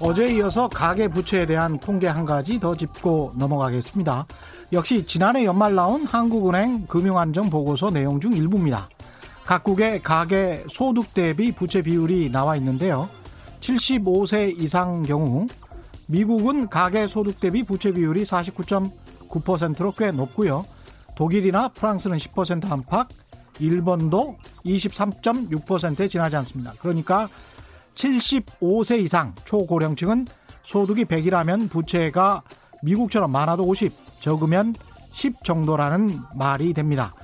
[0.00, 4.26] 어제에 이어서 가계 부채에 대한 통계 한 가지 더 짚고 넘어가겠습니다.
[4.72, 8.88] 역시 지난해 연말 나온 한국은행 금융안정 보고서 내용 중 일부입니다.
[9.44, 13.08] 각국의 가계 소득 대비 부채 비율이 나와 있는데요.
[13.60, 15.48] 75세 이상 경우
[16.06, 20.64] 미국은 가계 소득 대비 부채 비율이 49.9%로 꽤 높고요.
[21.16, 23.08] 독일이나 프랑스는 10% 안팎,
[23.58, 26.72] 일본도 23.6%에 지나지 않습니다.
[26.78, 27.26] 그러니까
[27.98, 30.26] 75세 이상 초고령층은
[30.62, 32.42] 소득이 100이라면 부채가
[32.82, 34.74] 미국처럼 많아도 50, 적으면
[35.12, 37.14] 10 정도라는 말이 됩니다.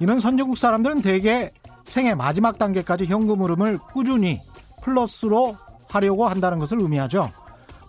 [0.00, 1.50] 이는 선진국 사람들은 대개
[1.84, 4.40] 생애 마지막 단계까지 현금 흐름을 꾸준히
[4.82, 5.56] 플러스로
[5.88, 7.30] 하려고 한다는 것을 의미하죠.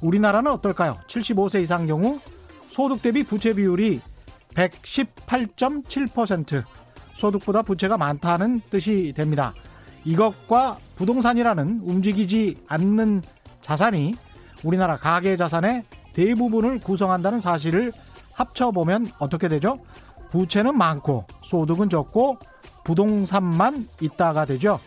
[0.02, 0.98] 우리나라는 어떨까요?
[1.08, 2.20] 75세 이상 경우
[2.68, 4.02] 소득 대비 부채 비율이
[4.54, 6.64] 118.7%,
[7.14, 9.54] 소득보다 부채가 많다는 뜻이 됩니다.
[10.06, 13.22] 이것과 부동산이라는 움직이지 않는
[13.62, 14.16] 자산이
[14.64, 15.84] 우리나라 가계 자산의
[16.14, 17.92] 대부분을 구성한다는 사실을
[18.34, 19.80] 합쳐보면 어떻게 되죠?
[20.32, 22.38] 부채는 많고 소득은 적고
[22.84, 24.80] 부동산만 있다가 되죠.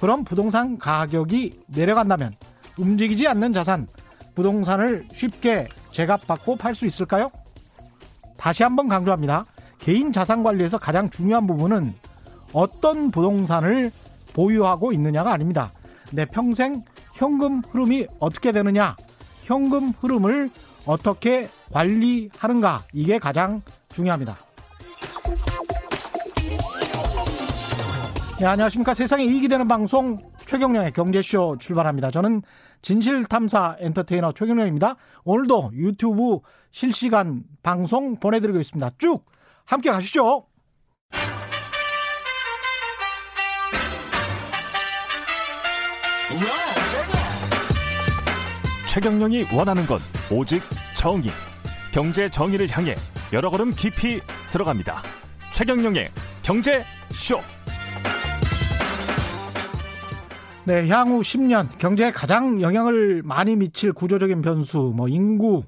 [0.00, 2.34] 그럼 부동산 가격이 내려간다면
[2.78, 3.86] 움직이지 않는 자산,
[4.34, 7.30] 부동산을 쉽게 제값받고 팔 수 있을까요?
[8.36, 9.46] 다시 한번 강조합니다.
[9.78, 11.94] 개인 자산 관리에서 가장 중요한 부분은
[12.52, 13.90] 어떤 부동산을
[14.32, 15.72] 보유하고 있느냐가 아닙니다.
[16.12, 16.82] 내 평생
[17.14, 18.96] 현금 흐름이 어떻게 되느냐,
[19.44, 20.50] 현금 흐름을
[20.86, 24.36] 어떻게 관리하는가, 이게 가장 중요합니다.
[28.40, 28.92] 네, 안녕하십니까.
[28.94, 32.10] 세상에 이익이 되는 방송 최경령의 경제쇼 출발합니다.
[32.10, 32.42] 저는
[32.82, 34.96] 진실탐사 엔터테이너 최경령입니다.
[35.24, 36.40] 오늘도 유튜브
[36.72, 38.90] 실시간 방송 보내드리고 있습니다.
[38.98, 39.24] 쭉
[39.64, 40.46] 함께 가시죠.
[48.92, 50.60] 최경령이 원하는 건 오직
[50.94, 51.30] 정의.
[51.94, 52.94] 경제 정의를 향해
[53.32, 54.20] 여러 걸음 깊이
[54.50, 55.00] 들어갑니다.
[55.54, 56.08] 최경령의
[56.42, 57.38] 경제 쇼.
[60.66, 65.64] 네, 향후 10년 경제에 가장 영향을 많이 미칠 구조적인 변수, 뭐 인구,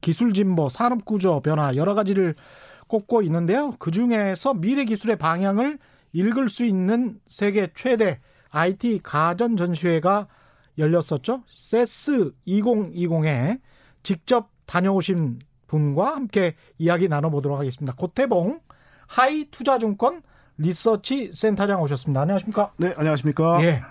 [0.00, 2.34] 기술 진보, 산업 구조 변화 여러 가지를
[2.88, 3.70] 꼽고 있는데요.
[3.78, 5.78] 그 중에서 미래 기술의 방향을
[6.12, 8.18] 읽을 수 있는 세계 최대
[8.50, 10.26] IT 가전 전시회가
[10.78, 11.42] 열렸었죠.
[11.50, 13.60] 세스 2020에
[14.02, 17.94] 직접 다녀오신 분과 함께 이야기 나눠보도록 하겠습니다.
[17.96, 18.60] 고태봉
[19.06, 20.22] 하이 투자증권
[20.58, 22.20] 리서치 센터장 오셨습니다.
[22.22, 22.72] 안녕하십니까?
[22.76, 23.62] 네, 안녕하십니까?
[23.64, 23.82] 예.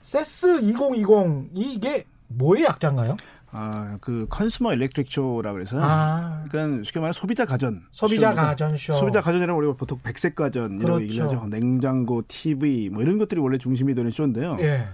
[0.00, 3.16] CES 2020 이게 뭐의 약자인가요?
[3.50, 6.44] 아, 그 consumer electric show라 그래서 아.
[6.50, 7.82] 그러니까 쉽게 말해 소비자 가전.
[7.90, 8.34] 소비자.
[8.34, 8.94] 가전 쇼.
[8.94, 10.94] 소비자 가전이라면 우리가 보통 백색 가전 이런 그렇죠.
[10.94, 11.46] 거 얘기를 하죠.
[11.48, 14.56] 냉장고, TV 뭐 이런 것들이 원래 중심이 되는 쇼인데요.
[14.60, 14.86] 예.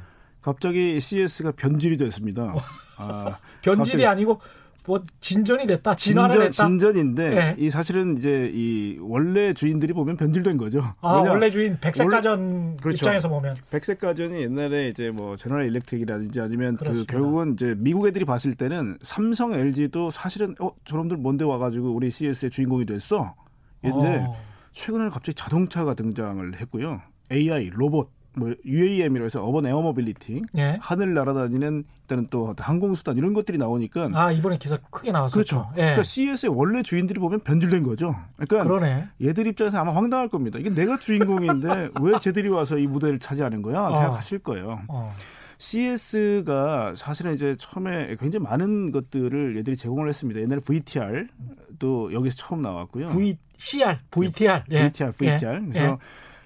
[0.43, 2.55] 갑자기 CES가 변질이 됐습니다.
[2.97, 4.41] 아, 변질이 아니고
[4.85, 5.95] 뭐 진전이 됐다.
[5.95, 6.67] 진화를 진전, 했다.
[6.67, 7.57] 진전인데 네.
[7.57, 10.83] 이 사실은 이제 이 원래 주인들이 보면 변질된 거죠.
[11.01, 11.19] 아?
[11.19, 12.97] 원래 주인 백색 원래- 가전 그렇죠.
[12.97, 17.13] 입장에서 보면 백색 가전이 옛날에 이제 뭐 General Electric이라든지 아니면 그렇습니다.
[17.13, 22.11] 그 결국은 이제 미국 애들이 봤을 때는 삼성, LG도 사실은 어 저놈들 뭔데 와가지고 우리
[22.11, 23.37] CES의 주인공이 됐어.
[23.83, 24.37] 근데 어.
[24.73, 27.01] 최근에는 갑자기 자동차가 등장을 했고요.
[27.31, 30.78] AI, 로봇, 뭐 UAM이라고 해서 urban air mobility, 예.
[30.81, 35.34] 하늘 날아다니는 일단은 또 항공수단 이런 것들이 나오니까 아, 이번에 기사 크게 나왔었죠.
[35.34, 35.69] 그렇죠.
[35.76, 35.81] 예.
[35.81, 38.15] 그러니까 CES의 원래 주인들이 보면 변질된 거죠.
[38.37, 39.04] 그러니까 그러네.
[39.22, 40.59] 얘들 입장에서 아마 황당할 겁니다.
[40.59, 43.88] 이게 내가 주인공인데 왜 쟤들이 와서 이 무대를 차지하는 거야?
[43.88, 43.93] 어.
[43.93, 44.81] 생각하실 거예요.
[44.88, 45.12] 어.
[45.59, 50.41] CES가 사실은 이제 처음에 굉장히 많은 것들을 얘들이 제공을 했습니다.
[50.41, 51.26] 옛날에 VTR
[51.78, 53.09] 도 여기서 처음 나왔고요.
[53.09, 54.64] V CR, VTR.
[54.70, 54.91] 예.
[54.91, 55.54] VTR, VTR.
[55.54, 55.69] 예.
[55.69, 55.97] 그래서 예.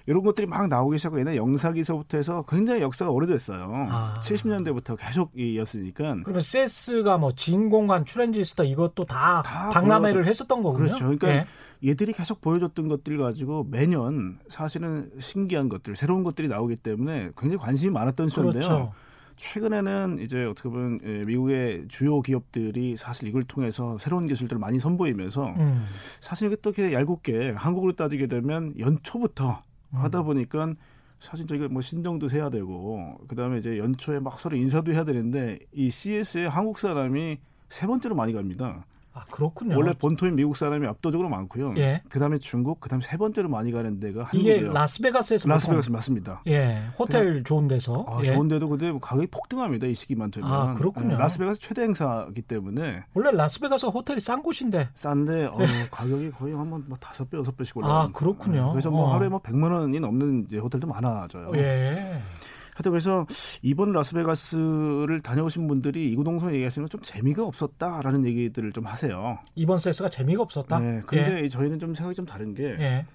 [0.07, 3.87] 이런 것들이 막 나오기 시작하고 옛날 영사기서부터 해서 굉장히 역사가 오래됐어요.
[3.89, 4.19] 아.
[4.21, 6.15] 70년대부터 계속 이었으니까.
[6.23, 10.85] 그러면 세스가 뭐 진공관 트랜지스터 이것도 다, 다 박람회를 했었던 거군요.
[10.85, 11.03] 그렇죠.
[11.03, 11.45] 그러니까 예.
[11.85, 17.91] 얘들이 계속 보여줬던 것들 가지고 매년 사실은 신기한 것들, 새로운 것들이 나오기 때문에 굉장히 관심이
[17.91, 18.61] 많았던 쇼인데요.
[18.61, 18.93] 그렇죠.
[19.35, 25.45] 최근에는 이제 어떻게 보면 예, 미국의 주요 기업들이 사실 이걸 통해서 새로운 기술들을 많이 선보이면서
[25.47, 25.85] 음.
[26.21, 29.76] 사실 이게 또 이렇게 얄궂게 한국으로 따지게 되면 연초부터 음.
[29.91, 30.73] 하다 보니까
[31.19, 35.89] 사실 저희가 뭐 신정도 쇠야 되고 그다음에 이제 연초에 막 서로 인사도 해야 되는데 이
[35.89, 37.39] CES에 한국 사람이
[37.69, 38.85] 세 번째로 많이 갑니다.
[39.17, 39.75] 아, 그렇군요.
[39.75, 41.73] 원래 본토인 미국 사람이 압도적으로 많고요.
[41.77, 42.01] 예.
[42.09, 44.73] 그다음에 중국, 그다음에 세 번째로 많이 가는 데가 이게 한국이에요.
[44.73, 46.41] 라스베가스에서 라스베가스 맞습니다.
[46.47, 46.83] 예.
[46.99, 48.05] 호텔 좋은 데서.
[48.07, 48.27] 아, 예.
[48.27, 49.87] 좋은 데도 근데 가격이 폭등합니다.
[49.87, 50.51] 이 시기만 되면.
[50.51, 51.13] 아, 그렇군요.
[51.15, 54.89] 예, 라스베가스 최대 행사이기 때문에 원래 라스베가스 호텔이 싼 곳인데.
[54.93, 55.57] 싼데 어,
[55.89, 58.13] 가격이 거의 한번 뭐 다섯 배, 여섯 배씩 아, 올라가는.
[58.13, 58.69] 그렇군요.
[58.69, 59.13] 그래서 뭐 어.
[59.13, 61.51] 하루에 뭐 100만 원이 넘는 호텔도 많아져요.
[61.55, 62.21] 예.
[62.77, 63.25] 하여튼 그래서
[63.63, 69.39] 이번 라스베가스를 다녀오신 분들이 이구동성 얘기하시는 건좀 재미가 없었다라는 얘기들을 좀 하세요.
[69.55, 70.79] 이번 세스가 재미가 없었다.
[70.79, 71.01] 네.
[71.07, 71.47] 근데 예.
[71.47, 72.75] 저희는 좀 생각이 좀 다른 게.
[72.79, 73.05] 예.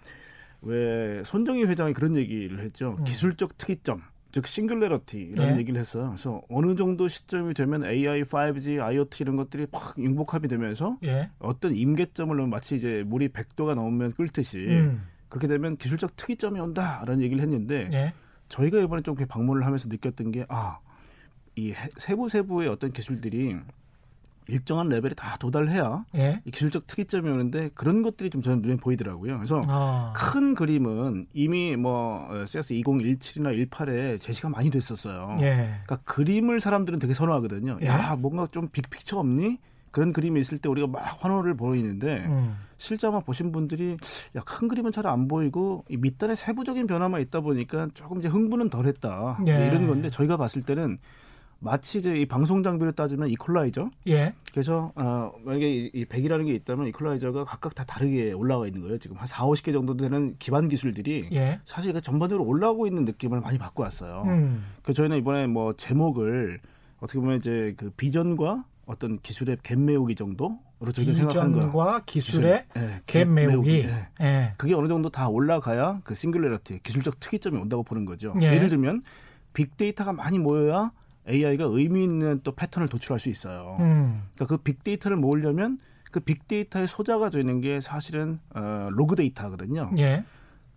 [0.62, 2.96] 왜 손정희 회장이 그런 얘기를 했죠.
[2.98, 3.04] 음.
[3.04, 4.02] 기술적 특이점.
[4.32, 5.58] 즉 싱글레러티라는 예.
[5.60, 6.08] 얘기를 했어요.
[6.08, 11.30] 그래서 어느 정도 시점이 되면 AI, 5G, IoT 이런 것들이 막 융복합이 되면서 예.
[11.38, 15.06] 어떤 임계점을 마치 이제 물이 100도가 넘으면 끓듯이 음.
[15.28, 18.12] 그렇게 되면 기술적 특이점이 온다라는 얘기를 했는데 예.
[18.52, 20.78] 저희가 이번에 좀 방문을 하면서 느꼈던 게 아,
[21.56, 23.56] 이 세부 세부의 어떤 기술들이
[24.48, 26.42] 일정한 레벨에 다 도달해야 예?
[26.52, 29.36] 기술적 특이점이 오는데 그런 것들이 좀 저는 눈에 보이더라고요.
[29.36, 30.12] 그래서 아.
[30.14, 35.36] 큰 그림은 이미 뭐 CS 2017이나 18에 제시가 많이 됐었어요.
[35.40, 35.80] 예.
[35.84, 37.78] 그러니까 그림을 사람들은 되게 선호하거든요.
[37.82, 37.86] 예?
[37.86, 39.58] 야 뭔가 좀 빅픽처 없니?
[39.92, 42.56] 그런 그림이 있을 때 우리가 막 환호를 보이는데 음.
[42.78, 43.96] 실제 아마 보신 분들이
[44.34, 48.70] 야 큰 그림은 잘 안 보이고 이 밑단에 세부적인 변화만 있다 보니까 조금 이제 흥분은
[48.70, 49.68] 덜했다 예.
[49.68, 50.98] 이런 건데 저희가 봤을 때는
[51.64, 53.88] 마치 이제 이 방송 장비를 따지면 이퀄라이저.
[54.08, 54.34] 예.
[54.50, 58.98] 그래서 어 만약에 이, 이 100이라는 게 있다면 이퀄라이저가 각각 다 다르게 올라와 있는 거예요.
[58.98, 61.60] 지금 한 4, 50개 정도 되는 기반 기술들이 예.
[61.64, 64.24] 사실 그 전반적으로 올라오고 있는 느낌을 많이 받고 왔어요.
[64.26, 64.64] 음.
[64.82, 66.58] 그 저희는 이번에 뭐 제목을
[66.98, 70.58] 어떻게 보면 이제 그 비전과 어떤 기술의 갭 메우기 정도로
[70.92, 71.66] 저희가 생각한 거예요.
[71.66, 73.70] 비전과 기술의 기술, 예, 갭 메우기.
[73.84, 74.08] 예.
[74.20, 74.54] 예.
[74.56, 78.34] 그게 어느 정도 다 올라가야 그 singularity 기술적 특이점이 온다고 보는 거죠.
[78.40, 78.54] 예.
[78.54, 79.02] 예를 들면
[79.54, 80.92] 빅데이터가 많이 모여야
[81.28, 83.76] AI가 의미 있는 또 패턴을 도출할 수 있어요.
[83.80, 84.22] 음.
[84.34, 85.78] 그러니까 그 빅데이터를 모으려면
[86.10, 89.92] 그 빅데이터의 소자가 되는 게 사실은 어, 로그 데이터거든요.
[89.98, 90.24] 예.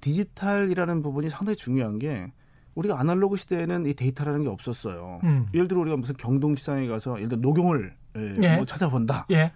[0.02, 2.32] 디지털이라는 부분이 상당히 중요한 게
[2.76, 5.20] 우리가 아날로그 시대에는 이 데이터라는 게 없었어요.
[5.24, 5.48] 음.
[5.54, 8.56] 예를 들어 우리가 무슨 경동시장에 가서 예를 들어 녹용을 예, 예.
[8.58, 9.28] 뭐 찾아본다.
[9.32, 9.52] 예.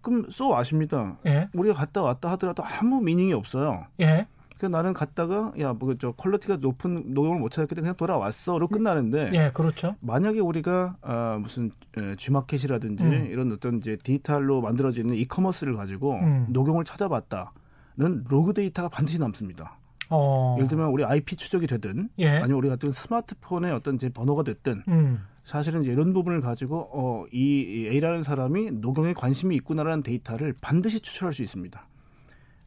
[0.00, 1.18] 그럼 쏘 아십니다.
[1.26, 1.48] 예.
[1.52, 3.86] 우리가 갔다 왔다 하더라도 아무 meaning이 없어요.
[4.00, 4.26] 예.
[4.58, 9.96] 그 나는 갔다가 야뭐저 quality가 높은 녹용을 못 찾았기 때문에 그냥 돌아왔어로 끝나는데 예, 그렇죠.
[9.98, 13.26] 만약에 우리가 아 무슨 에, G마켓이라든지 음.
[13.28, 16.46] 이런 어떤 이제 디지털로 만들어지는 이커머스를 가지고 음.
[16.50, 19.78] 녹용을 찾아봤다는 로그 데이터가 반드시 남습니다.
[20.10, 20.56] 어.
[20.58, 22.28] 예를 들면 우리 IP 추적이 되든 예.
[22.28, 25.24] 아니면 우리 같은 스마트폰의 어떤 제 번호가 됐든 음.
[25.44, 31.32] 사실은 이제 이런 부분을 가지고 어, 이 A라는 사람이 녹용에 관심이 있구나라는 데이터를 반드시 추출할
[31.32, 31.86] 수 있습니다.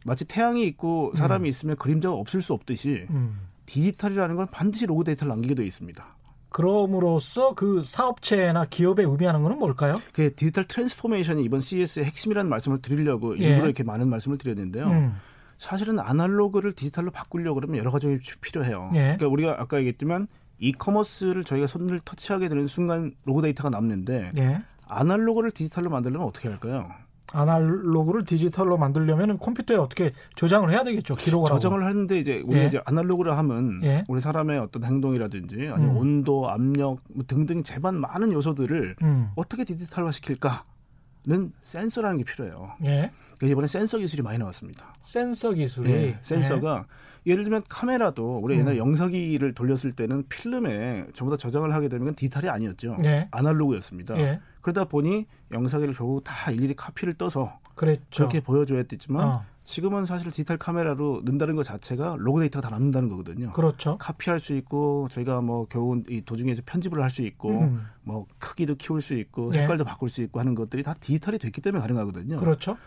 [0.04, 1.50] 마치 태양이 있고 사람이 음.
[1.50, 3.40] 있으면 그림자가 없을 수 없듯이 음.
[3.66, 6.16] 디지털이라는 건 반드시 로그 데이터를 남기게 되어 있습니다.
[6.50, 10.00] 그럼으로써 그 사업체나 기업에 의미하는 것은 뭘까요?
[10.14, 13.50] 그 digital transformation이 이번 CES의 핵심이라는 말씀을 드리려고 예.
[13.50, 14.88] 일부러 이렇게 많은 말씀을 드렸는데요.
[14.88, 15.16] 음.
[15.58, 18.90] 사실은 아날로그를 디지털로 바꾸려고 그러면 여러 가지 필요해요.
[18.94, 19.00] 예.
[19.18, 20.28] 그러니까 우리가 아까 얘기했지만
[20.60, 24.62] e-commerce를 저희가 손을 터치하게 되는 순간 로그 데이터가 남는데 예.
[24.88, 26.90] 아날로그를 디지털로 만들려면 어떻게 할까요?
[27.34, 31.16] 아날로그를 디지털로 만들려면 컴퓨터에 어떻게 저장을 해야 되겠죠.
[31.16, 31.90] 기록을 저장을 하고.
[31.90, 32.68] 하는데 이제 우리 예.
[32.68, 34.04] 이제 아날로그를 하면 예.
[34.08, 35.98] 우리 사람의 어떤 행동이라든지 아니면 음.
[35.98, 39.32] 온도, 압력 뭐 등등 제반 많은 요소들을 음.
[39.36, 42.74] 어떻게 디지털화 시킬까는 센서라는 게 필요해요.
[42.86, 43.12] 예.
[43.38, 44.96] 그래서 이번에 센서 기술이 많이 나왔습니다.
[45.02, 46.20] 센서 기술이 예.
[46.22, 46.86] 센서가
[47.26, 48.78] 예를 들면 카메라도 우리 옛날 음.
[48.78, 52.98] 영상기를 돌렸을 때는 필름에 전부 다 저장을 하게 되면 디지털이 아니었죠.
[53.04, 53.28] 예.
[53.32, 54.18] 아날로그였습니다.
[54.20, 54.40] 예.
[54.62, 58.06] 그러다 보니 영상기를 결국 다 일일이 카피를 떠서 그랬죠.
[58.16, 59.44] 그렇게 보여줘야 됐지만 어.
[59.64, 63.52] 지금은 사실 디지털 카메라로 넣는다는 것 자체가 로그 데이터가 다 남는다는 거거든요.
[63.52, 63.98] 그렇죠.
[63.98, 67.88] 카피할 수 있고 저희가 뭐 겨우 이 도중에서 편집을 할 수 있고 음.
[68.04, 69.60] 뭐 크기도 키울 수 있고 네.
[69.60, 69.90] 색깔도 네.
[69.90, 72.38] 바꿀 수 있고 하는 것들이 다 디지털이 됐기 때문에 가능하거든요.
[72.38, 72.78] 그렇죠.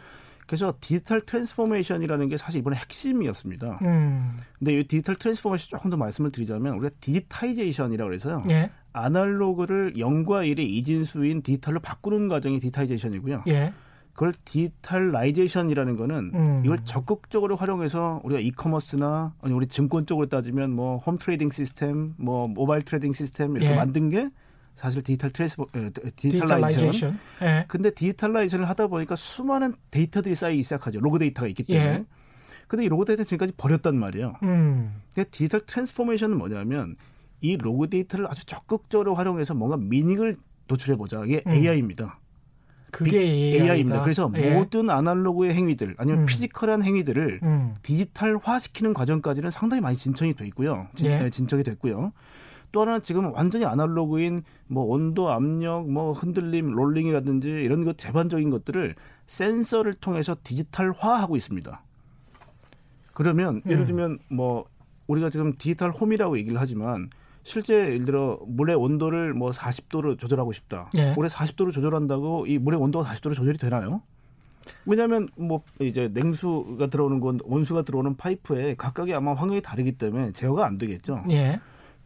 [0.49, 3.78] 그래서 digital transformation이라는 게 사실 이번에 핵심이었습니다.
[3.83, 4.37] 음.
[4.59, 8.43] 근데 이 digital transformation 조금 더 말씀을 드리자면 우리가 digitization이라고 그래서요.
[8.49, 8.71] 예.
[8.95, 13.45] 아날로그를 0과 1의 이진수인 디지털로 바꾸는 과정이 digitization이고요.
[13.49, 13.73] 예.
[14.14, 16.62] 그걸 digitalization이라는 거는 음.
[16.64, 22.49] 이걸 적극적으로 활용해서 우리가 e-commerce나 아니 우리 증권 쪽으로 따지면 뭐 home trading system, 뭐
[22.49, 23.76] mobile trading system 이렇게 예.
[23.76, 24.28] 만든 게
[24.79, 25.67] 사실 digital trace 어,
[26.15, 27.19] digitalization.
[27.43, 27.65] 예.
[27.67, 31.01] 근데 digitalization을 하다 보니까 수많은 데이터들이 쌓이기 시작하죠.
[31.01, 31.87] 로그 데이터가 있기 때문에.
[31.87, 32.05] 예.
[32.69, 34.37] 근데 이 로그 데이터 지금까지 버렸단 말이에요.
[34.45, 35.01] 음.
[35.13, 36.95] 근데 digital transformation은 뭐냐면
[37.41, 40.37] 이 로그 데이터를 아주 적극적으로 활용해서 뭔가 meaning을
[40.69, 41.25] 도출해 보자.
[41.25, 41.53] 이게 음.
[41.53, 42.21] AI입니다.
[42.93, 44.03] 그게 AI입니다.
[44.03, 44.51] 그래서 예.
[44.51, 46.27] 모든 아날로그의 행위들 아니면 음.
[46.27, 47.75] physical한 행위들을 음.
[47.83, 50.87] 디지털화 시키는 과정까지는 상당히 많이 진척이 돼 있고요.
[50.95, 51.29] 진, 예.
[51.29, 52.13] 진척이 됐고요.
[52.73, 58.95] 또 하나는 지금 완전히 아날로그인 뭐 온도, 압력, 뭐 흔들림, 롤링이라든지 이런 것 제반적인 것들을
[59.27, 61.83] 센서를 통해서 디지털화하고 있습니다.
[63.15, 63.87] 그러면 예를 음.
[63.87, 64.67] 들면 뭐
[65.07, 67.11] 우리가 지금 디지털 홈이라고 얘기를 하지만
[67.43, 70.91] 실제 예를 들어 물의 온도를 뭐 40도로 조절하고 싶다.
[70.99, 71.15] 예.
[71.17, 74.03] 올해 40도로 조절한다고 이 물의 온도가 40도로 조절이 되나요?
[74.85, 80.67] 왜냐하면 뭐 이제 냉수가 들어오는 건 온수가 들어오는 파이프에 각각의 아마 환경이 다르기 때문에 제어가
[80.67, 81.25] 안 되겠죠.
[81.31, 81.59] 예.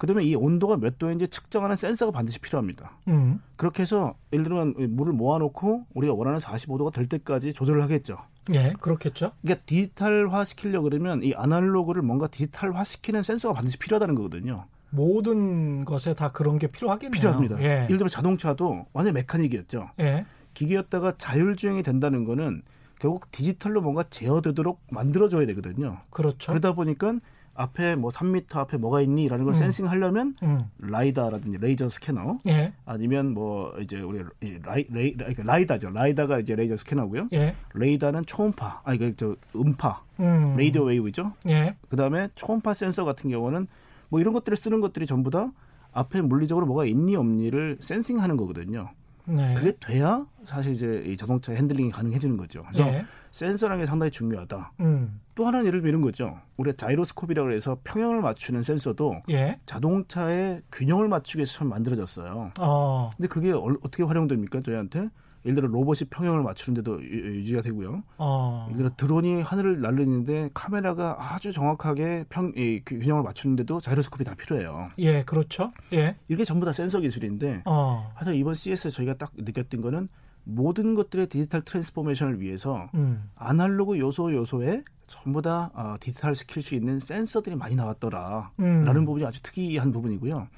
[0.03, 2.99] 그러면 이 온도가 몇 도인지 측정하는 센서가 반드시 필요합니다.
[3.07, 3.41] 음.
[3.55, 8.19] 그렇게 해서 예를 들면 물을 모아놓고 우리가 원하는 45도가 될 때까지 조절을 하겠죠.
[8.53, 9.31] 예, 그렇겠죠.
[9.43, 14.65] 그러니까 디지털화 시키려 그러면 이 아날로그를 뭔가 디지털화 시키는 센서가 반드시 필요하다는 거거든요.
[14.91, 17.13] 모든 것에 다 그런 게 필요하겠네요.
[17.13, 17.61] 필요합니다.
[17.61, 17.85] 예.
[17.85, 19.91] 예를 들면 자동차도 완전 mechanic이었죠.
[20.01, 20.27] 예.
[20.55, 22.63] 기계였다가 자율주행이 된다는 거는
[22.99, 25.99] 결국 디지털로 뭔가 제어되도록 만들어줘야 되거든요.
[26.11, 26.51] 그렇죠.
[26.51, 27.15] 그러다 보니까
[27.63, 29.59] 앞에 뭐 3미터 앞에 뭐가 있니라는 걸 음.
[29.59, 30.65] sensing하려면 음.
[30.81, 32.73] 라이다라든지 레이저 스캐너 예.
[32.85, 34.23] 아니면 뭐 이제 우리
[34.63, 35.91] 라이, 레이, 그러니까 라이다죠.
[35.91, 37.29] 라이다가 이제 레이저 스캐너고요.
[37.33, 37.55] 예.
[37.75, 40.57] 레이다는 초음파, 아니 그저 음파, 음.
[40.57, 41.33] radio wave죠.
[41.49, 41.77] 예.
[41.89, 43.67] 그다음에 초음파 센서 같은 경우는
[44.09, 45.53] 뭐 이런 것들을 쓰는 것들이 전부 다
[45.93, 48.91] 앞에 물리적으로 뭐가 있니 없니를 sensing하는 거거든요.
[49.25, 49.55] 네.
[49.55, 52.65] 그게 돼야 사실 이제 이 자동차 핸들링이 가능해지는 거죠.
[52.65, 53.05] 그래서 예.
[53.33, 54.73] 센서라는 게 상당히 중요하다.
[54.81, 55.21] 음.
[55.35, 56.39] 또 하나는 예를 들면 이런 거죠.
[56.59, 59.59] 우리가 자이로스코프라고 해서 평형을 맞추는 센서도 예.
[59.67, 62.51] 자동차의 균형을 맞추기 위해서 처음 만들어졌어요.
[62.61, 63.11] 어.
[63.17, 64.61] 근데 그게 어떻게 활용됩니까?
[64.61, 65.09] 저희한테
[65.45, 68.03] 예를 들어 로봇이 평형을 맞추는데도 유지가 되고요.
[68.19, 68.67] 어.
[68.69, 74.35] 예를 들어 드론이 하늘을 날리는데 카메라가 아주 정확하게 평, 이, 그 균형을 맞추는데도 자이로스코프이 다
[74.35, 74.91] 필요해요.
[74.99, 75.73] 예, 그렇죠.
[75.95, 76.17] 예.
[76.29, 78.13] 이게 전부 다 센서 기술인데, 어.
[78.15, 80.09] 하여튼 이번 CES 저희가 딱 느꼈던 거는
[80.45, 83.31] 모든 것들의 digital transformation을 위해서 음.
[83.37, 89.05] 아날로그 요소 요소에 전부 다 어, 디지털 시킬 수 있는 센서들이 많이 나왔더라라는 음.
[89.05, 90.49] 부분이 아주 특이한 부분이고요.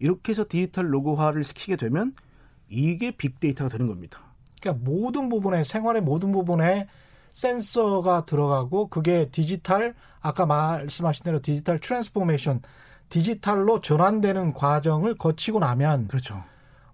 [0.00, 2.14] 이렇게 해서 디지털 로그화를 시키게 되면
[2.68, 4.20] 이게 빅데이터가 되는 겁니다.
[4.60, 6.88] 그러니까 모든 부분에 생활의 모든 부분에
[7.32, 12.60] 센서가 들어가고 그게 디지털 아까 말씀하신 대로 digital transformation
[13.08, 16.42] 디지털로 전환되는 과정을 거치고 나면 그렇죠.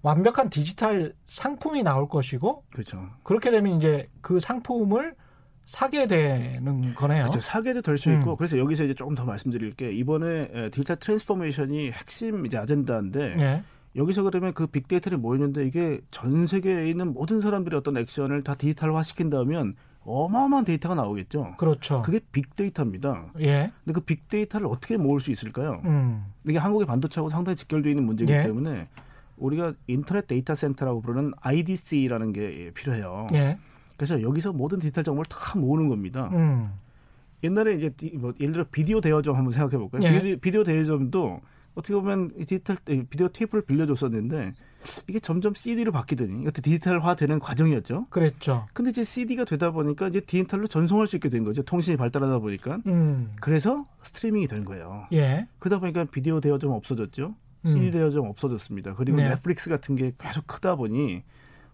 [0.07, 3.11] 완벽한 디지털 상품이 나올 것이고 그렇죠.
[3.25, 5.17] 그렇게 되면 이제 그 상품을
[5.65, 7.25] 사게 되는 거네요.
[7.25, 7.41] 그렇죠.
[7.41, 8.37] 사게도 될 수 있고 음.
[8.37, 13.63] 그래서 여기서 이제 조금 더 말씀드릴 게 이번에 digital transformation이 핵심 이제 아젠다인데 네.
[13.97, 19.03] 여기서 그러면 그 빅데이터를 모였는데 이게 전 세계에 있는 모든 사람들의 어떤 액션을 다 디지털화
[19.03, 21.55] 시킨다면 어마어마한 데이터가 나오겠죠.
[21.59, 22.03] 그렇죠.
[22.03, 23.33] 그게 빅데이터입니다.
[23.41, 23.73] 예.
[23.85, 25.81] 근데 그 빅데이터를 어떻게 모을 수 있을까요?
[25.85, 26.27] 음.
[26.47, 28.43] 이게 한국의 반도체하고 상당히 직결되어 있는 문제이기 예.
[28.43, 28.87] 때문에
[29.37, 33.27] 우리가 인터넷 데이터 센터라고 부르는 IDC라는 게 필요해요.
[33.35, 33.59] 예.
[33.97, 36.29] 그래서 여기서 모든 디지털 정보를 다 모으는 겁니다.
[36.33, 36.71] 음.
[37.45, 40.03] 옛날에 이제 뭐 예를 들어 비디오 대여점 한번 생각해 볼까요?
[40.03, 40.37] 예.
[40.37, 41.41] 비디오 대여점도
[41.75, 44.55] 어떻게 보면 디지털 비디오 테이프를 빌려줬었는데
[45.09, 48.07] 이게 점점 CD로 바뀌더니 이것도 디지털화되는 과정이었죠.
[48.09, 48.67] 그랬죠.
[48.73, 51.63] 근데 이제 CD가 되다 보니까 이제 디지털로 전송할 수 있게 된 거죠.
[51.63, 52.79] 통신이 발달하다 보니까.
[52.87, 53.35] 음.
[53.41, 55.07] 그래서 스트리밍이 된 거예요.
[55.13, 55.49] 예.
[55.59, 57.35] 그러다 보니까 비디오 대여점 없어졌죠.
[57.67, 57.91] CD 음.
[57.93, 58.95] 대여점 없어졌습니다.
[58.95, 59.29] 그리고 네.
[59.29, 61.23] 넷플릭스 같은 게 계속 크다 보니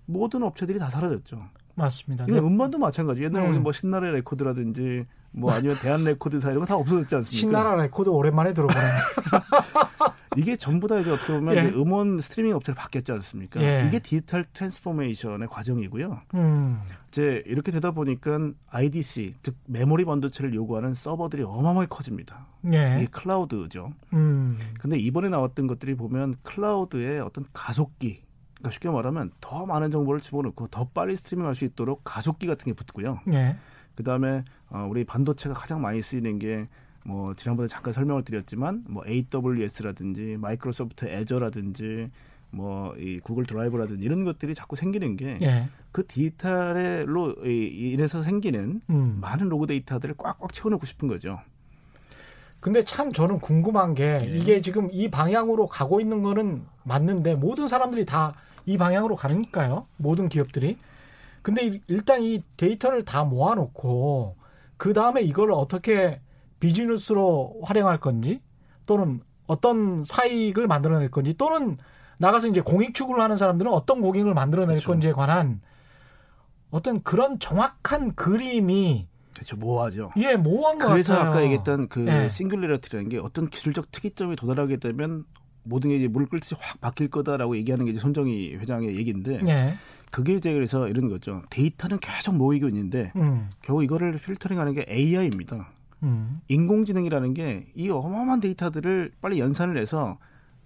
[0.06, 1.42] 모든 업체들이 다 사라졌죠.
[1.74, 2.24] 맞습니다.
[2.28, 2.46] 이건 네.
[2.46, 3.22] 음반도 마찬가지.
[3.22, 3.62] 옛날에 음.
[3.62, 7.40] 뭐 신나라 레코드라든지 뭐 아니면 대한 레코드사 이런 거 다 없어졌지 않습니까?
[7.40, 8.80] 신나라 레코드 오랜만에 들어보네.
[10.36, 11.62] 이게 전부 다 이제 어떻게 보면 예.
[11.68, 13.60] 음원 스트리밍 업체로 바뀌었지 않습니까?
[13.62, 13.86] 예.
[13.86, 16.20] 이게 digital transformation의 과정이고요.
[16.34, 16.80] 음.
[17.08, 22.46] 이제 이렇게 되다 보니까 IDC 즉 메모리 반도체를 요구하는 서버들이 어마어마하게 커집니다.
[22.72, 22.96] 예.
[22.98, 23.92] 이게 클라우드죠.
[24.14, 24.56] 음.
[24.80, 28.22] 근데 이번에 나왔던 것들이 보면 클라우드의 어떤 가속기
[28.58, 32.72] 그러니까 쉽게 말하면 더 많은 정보를 집어넣고 더 빨리 스트리밍할 수 있도록 가속기 같은 게
[32.72, 33.20] 붙고요.
[33.32, 33.56] 예.
[33.96, 36.68] 그다음에 어, 우리 반도체가 가장 많이 쓰이는 게
[37.04, 42.10] 뭐 지난번에 잠깐 설명을 드렸지만 뭐 AWS라든지 마이크로소프트 애저라든지
[42.50, 45.68] 뭐 이 구글 드라이브라든지 이런 것들이 자꾸 생기는 게그 예.
[45.90, 49.18] 그 디지털로 인해서 생기는 음.
[49.20, 51.40] 많은 로그 데이터들을 꽉꽉 채워놓고 싶은 거죠.
[52.60, 54.28] 근데 참 저는 궁금한 게 예.
[54.36, 58.34] 이게 지금 이 방향으로 가고 있는 거는 맞는데 모든 사람들이 다
[58.66, 59.86] 이 방향으로 가니까요.
[59.96, 60.78] 모든 기업들이.
[61.42, 64.36] 근데 일단 이 데이터를 다 모아놓고
[64.76, 66.20] 그 다음에 이걸 어떻게
[66.62, 68.40] 비즈니스로 활용할 건지
[68.86, 71.76] 또는 어떤 사익을 만들어낼 건지 또는
[72.18, 74.88] 나가서 이제 공익 추구를 하는 사람들은 어떤 공익을 만들어낼 그렇죠.
[74.88, 75.60] 건지에 관한
[76.70, 80.12] 어떤 그런 정확한 그림이 그렇죠 모호하죠.
[80.18, 81.30] 예, 모호한 거 그래서 같아요.
[81.30, 82.28] 아까 얘기했던 그 네.
[82.28, 85.24] 싱글레러티라는 게 어떤 기술적 특이점에 도달하게 되면
[85.64, 89.74] 모든 게 이제 물 끓듯이 확 바뀔 거다라고 얘기하는 게 이제 손정희 회장의 얘기인데 네.
[90.12, 91.42] 그게 이제 그래서 이런 거죠.
[91.50, 93.50] 데이터는 계속 모이고 있는데 음.
[93.62, 95.72] 결국 이거를 필터링하는 게 AI입니다.
[96.02, 96.40] 음.
[96.48, 100.18] 인공지능이라는 게 이 어마어마한 데이터들을 빨리 연산을 해서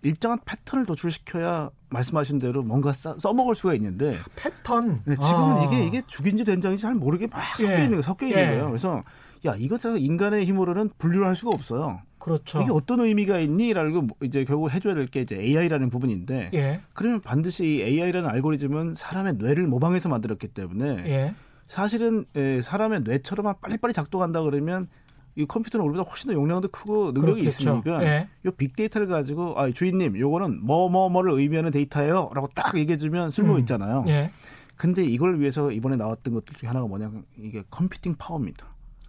[0.02, 5.64] 일정한 패턴을 도출시켜야 말씀하신 대로 뭔가 써, 써먹을 수가 있는데 패턴 네, 지금은 아.
[5.64, 7.84] 이게 이게 죽인지 된장인지 잘 모르게 막 섞여 예.
[7.84, 8.46] 있는 거 섞여 있는 예.
[8.48, 8.66] 거예요.
[8.66, 9.02] 그래서
[9.46, 12.00] 야 이거 저 인간의 힘으로는 분류를 할 수가 없어요.
[12.18, 12.60] 그렇죠.
[12.62, 16.80] 이게 어떤 의미가 있니라고 뭐 이제 결국 해줘야 될 게 이제 AI라는 부분인데 예.
[16.92, 21.34] 그러면 반드시 AI라는 알고리즘은 사람의 뇌를 모방해서 만들었기 때문에 예.
[21.66, 24.88] 사실은 에, 사람의 뇌처럼 빨리빨리 작동한다 그러면
[25.36, 27.46] 이 컴퓨터는 우리보다 훨씬 더 용량도 크고 능력이 그렇겠죠.
[27.46, 28.28] 있으니까 예.
[28.44, 33.58] 이 빅데이터를 가지고 아 주인님 요거는 뭐뭐 뭐를 의미하는 데이터예요라고 딱 얘기해 주면 쓸모 음.
[33.60, 34.04] 있잖아요.
[34.08, 34.30] 예.
[34.76, 38.66] 근데 이걸 위해서 이번에 나왔던 것들 중에 하나가 뭐냐면 이게 computing power입니다.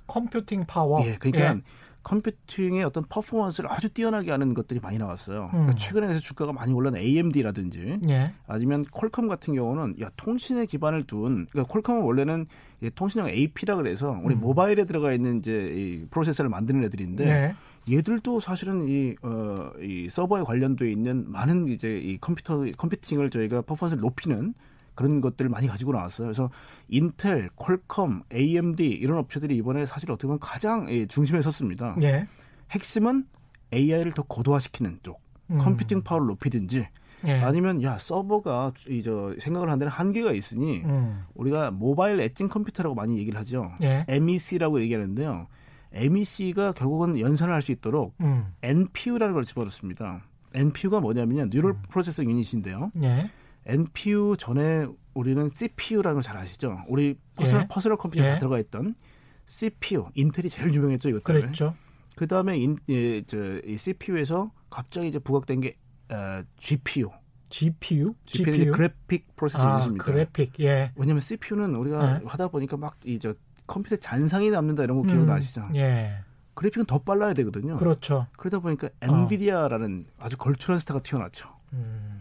[0.07, 1.05] computing power.
[1.05, 1.61] 예, 그러니까 예.
[2.07, 5.49] computing의 어떤 퍼포먼스를 아주 뛰어나게 하는 것들이 많이 나왔어요.
[5.51, 5.75] 그러니까 음.
[5.75, 8.33] 최근에 서 주가가 많이 올른 AMD라든지 예.
[8.47, 12.47] 아니면 퀄컴 같은 경우는 야 통신에 기반을 둔 그러니까 퀄컴은 원래는
[12.95, 14.39] 통신형 AP라 그래서 우리 음.
[14.39, 17.55] 모바일에 들어가 있는 이제 이 프로세서를 만드는 애들인데 예.
[17.93, 24.01] 얘들도 사실은 이, 어, 이 서버에 관련돼 있는 많은 이제 이 컴퓨터 computing을 저희가 퍼포먼스를
[24.01, 24.53] 높이는
[24.97, 26.27] 그런 것들을 많이 가지고 나왔어요.
[26.27, 26.49] 그래서
[26.89, 31.95] 인텔, 퀄컴, AMD 이런 업체들이 이번에 사실 어떻게 보면 가장 중심에 섰습니다.
[32.01, 32.27] 예.
[32.71, 33.25] 핵심은
[33.73, 35.59] AI를 더 고도화시키는 쪽, 음.
[35.59, 36.87] computing power를 높이든지
[37.25, 37.33] 예.
[37.39, 41.23] 아니면 야 서버가 이저 생각을 하는 데는 한계가 있으니 음.
[41.35, 43.71] 우리가 mobile edge computer라고 많이 얘기를 하죠.
[43.81, 44.05] 예.
[44.07, 45.47] MEC라고 얘기하는데요.
[45.93, 48.45] MEC가 결국은 연산을 할 수 있도록 음.
[48.61, 50.21] NPU라는 걸 집어넣습니다.
[50.53, 51.47] NPU가 뭐냐면요.
[51.51, 51.81] neural 음.
[51.89, 52.91] processor unit인데요.
[53.03, 53.29] 예.
[53.67, 56.79] NPU 전에 우리는 CPU라는 걸 잘 아시죠?
[56.87, 57.67] 우리 퍼스널, 예.
[57.67, 58.37] 퍼스널 컴퓨터에 예.
[58.39, 58.95] 들어가 있던
[59.45, 61.45] CPU, 인텔이 제일 유명했죠, 이것 때문에.
[61.45, 61.73] 그랬죠.
[62.15, 65.75] 그 다음에 인, 예, 저, 이 CPU에서 갑자기 이제 부각된 게
[66.09, 67.09] 어, GPU.
[67.49, 68.13] GPU?
[68.25, 70.03] GPU 는 graphic processor 아, unit입니다.
[70.05, 70.91] 그래픽, 예.
[70.95, 72.25] 왜냐하면 CPU는 우리가 예.
[72.25, 73.33] 하다 보니까 막 이 저
[73.67, 75.69] 컴퓨터 잔상이 남는다 이런 거 음, 기억나시죠?
[75.75, 76.19] 예.
[76.53, 77.75] 그래픽은 더 빨라야 되거든요.
[77.77, 78.27] 그렇죠.
[78.37, 80.23] 그러다 보니까 엔비디아라는 어.
[80.25, 81.47] 아주 걸출한 스타가 튀어났죠.
[81.73, 82.16] 음.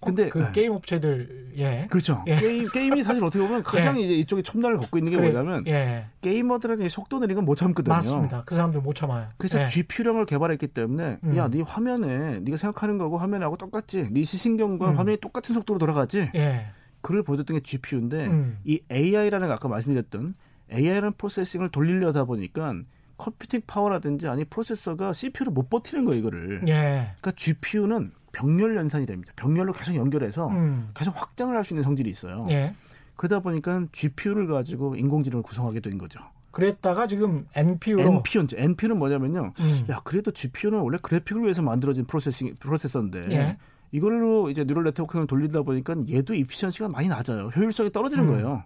[0.00, 0.48] 근데 그 네.
[0.52, 2.36] 게임 업체들 예 그렇죠 예.
[2.36, 4.04] 게임 게임이 사실 어떻게 보면 가장 예.
[4.04, 6.06] 이제 이쪽에 첨단을 걷고 있는 게 그래, 뭐냐면 예.
[6.22, 7.94] 게이머들은 속도 느린 건 못 참거든요.
[7.94, 8.42] 맞습니다.
[8.46, 9.28] 그 사람들 못 참아요.
[9.36, 9.66] 그래서 예.
[9.66, 11.36] GPU를 개발했기 때문에 음.
[11.36, 14.98] 야 네 화면에 네가 생각하는 거고 화면하고 똑같지, 네 시신경과 음.
[14.98, 16.30] 화면이 똑같은 속도로 돌아가지.
[16.34, 16.66] 예.
[17.02, 18.58] 그걸 보여줬던 게 GPU인데 음.
[18.64, 20.34] 이 AI라는 아까 말씀드렸던
[20.72, 22.74] AI라는 processing을 돌리려다 보니까
[23.16, 26.60] computing power라든지 아니 프로세서가 CPU를 못 버티는 거예요 이거를.
[26.68, 27.12] 예.
[27.20, 29.32] 그러니까 GPU는 병렬 연산이 됩니다.
[29.36, 30.90] 병렬로 계속 연결해서 음.
[30.94, 32.46] 계속 확장을 할 수 있는 성질이 있어요.
[32.50, 32.74] 예.
[33.16, 36.20] 그러다 보니까 GPU를 가지고 인공지능을 구성하게 된 거죠.
[36.52, 39.52] 그랬다가 지금 NPU로 NPU NPU는 뭐냐면요.
[39.58, 39.86] 음.
[39.90, 43.56] 야 그래도 GPU는 원래 그래픽을 위해서 만들어진 processing 프로세서인데 예.
[43.92, 47.48] 이걸로 이제 neural network를 돌리다 보니까 얘도 efficiency가 많이 낮아요.
[47.48, 48.32] 효율성이 떨어지는 음.
[48.32, 48.64] 거예요.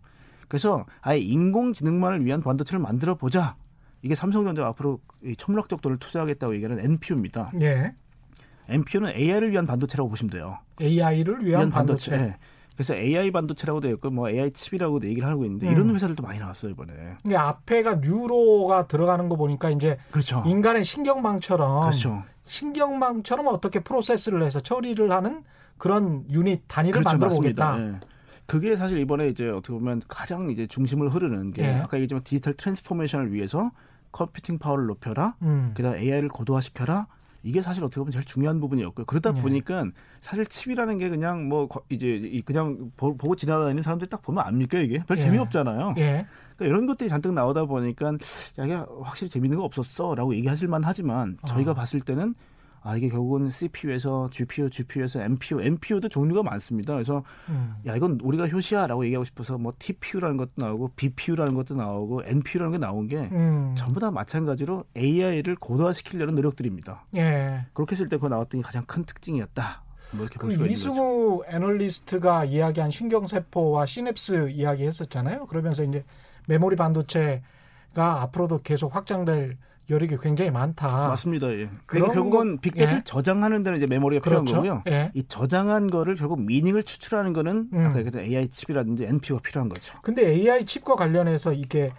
[0.48, 3.56] 그래서 아예 인공지능만을 위한 반도체를 만들어 보자.
[4.02, 5.00] 이게 삼성전자 앞으로
[5.38, 7.52] 천문학적 돈을 투자하겠다고 얘기하는 NPU입니다.
[7.62, 7.94] 예.
[8.68, 10.58] NPU는 AI를 위한 반도체라고 보시면 돼요.
[10.80, 12.10] AI를 위한, 위한 반도체.
[12.10, 12.30] 반도체.
[12.30, 12.36] 네.
[12.74, 15.72] 그래서 AI 반도체라고 되어 있고 뭐 AI 칩이라고도 얘기를 하고 있는데 음.
[15.72, 16.92] 이런 회사들도 많이 나왔어요 이번에.
[17.24, 20.42] 이게 앞에가 뉴로가 들어가는 거 보니까 이제 그렇죠.
[20.46, 22.24] 인간의 신경망처럼 그렇죠.
[22.46, 25.44] 신경망처럼 어떻게 프로세스를 해서 처리를 하는
[25.78, 27.18] 그런 유닛 단위를 그렇죠.
[27.18, 27.78] 만들어 보겠다.
[27.78, 27.92] 네.
[28.46, 31.74] 그게 사실 이번에 이제 어떻게 보면 가장 이제 중심을 흐르는 게 예.
[31.76, 33.70] 아까 얘기했지만 digital transformation을 위해서
[34.12, 35.36] computing power를 높여라.
[35.42, 35.72] 음.
[35.74, 37.06] 그다음 AI를 고도화시켜라.
[37.44, 39.04] 이게 사실 어떻게 보면 제일 중요한 부분이었고요.
[39.04, 39.42] 그러다 네.
[39.42, 39.84] 보니까
[40.20, 45.18] 사실 칩이라는 게 그냥 뭐 이제 그냥 보고 지나다니는 사람들이 딱 보면 압니까 이게 별
[45.18, 45.22] 예.
[45.22, 45.94] 재미없잖아요.
[45.98, 46.26] 예.
[46.56, 51.72] 그러니까 이런 것들이 잔뜩 나오다 보니까 야, 이게 확실히 재밌는 거 없었어라고 얘기하실 만하지만 저희가
[51.72, 51.74] 어.
[51.74, 52.34] 봤을 때는
[52.86, 56.92] 아 이게 결국은 CPU에서 GPU, GPU에서 NPU, NPU도 종류가 많습니다.
[56.92, 57.74] 그래서 음.
[57.86, 62.78] 야 이건 우리가 효시야라고 얘기하고 싶어서 뭐 TPU라는 것도 나오고 BPU라는 것도 나오고 NPU라는 게
[62.78, 63.74] 나온 게 음.
[63.74, 67.06] 전부 다 마찬가지로 AI를 고도화시키려는 노력들입니다.
[67.16, 67.64] 예.
[67.72, 69.82] 그렇게 했을 때그 나왔던 게 가장 큰 특징이었다.
[70.12, 75.46] 뭐 이렇게 그 이승우 애널리스트가 이야기한 신경세포와 시냅스 이야기 했었잖아요.
[75.46, 76.04] 그러면서 이제
[76.48, 77.40] 메모리 반도체가
[77.96, 79.56] 앞으로도 계속 확장될
[79.90, 81.08] 여력이 굉장히 많다.
[81.08, 81.50] 맞습니다.
[81.52, 81.68] 예.
[81.86, 83.04] 그러니까 결국은 빅데이터를 예.
[83.04, 84.44] 저장하는 데는 이제 메모리가 그렇죠.
[84.44, 84.82] 필요한 거고요.
[84.86, 85.10] 예.
[85.14, 87.86] 이 저장한 거를 결국 미닝을 추출하는 거는 음.
[87.86, 89.94] 아까 얘기했던 AI 칩이라든지 NPU가 필요한 거죠.
[90.02, 91.92] 근데 AI 칩과 관련해서 이게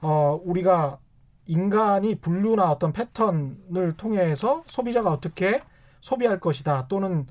[0.00, 0.98] 어 우리가
[1.46, 5.62] 인간이 분류나 어떤 패턴을 통해서 소비자가 어떻게
[6.00, 7.26] 소비할 것이다 또는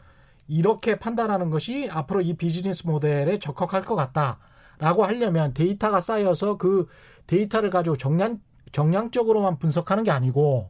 [0.47, 6.87] 이렇게 판단하는 것이 앞으로 이 비즈니스 모델에 적합할 것 같다라고 하려면 데이터가 쌓여서 그
[7.27, 8.39] 데이터를 가지고 정량
[8.71, 10.69] 정량적으로만 분석하는 게 아니고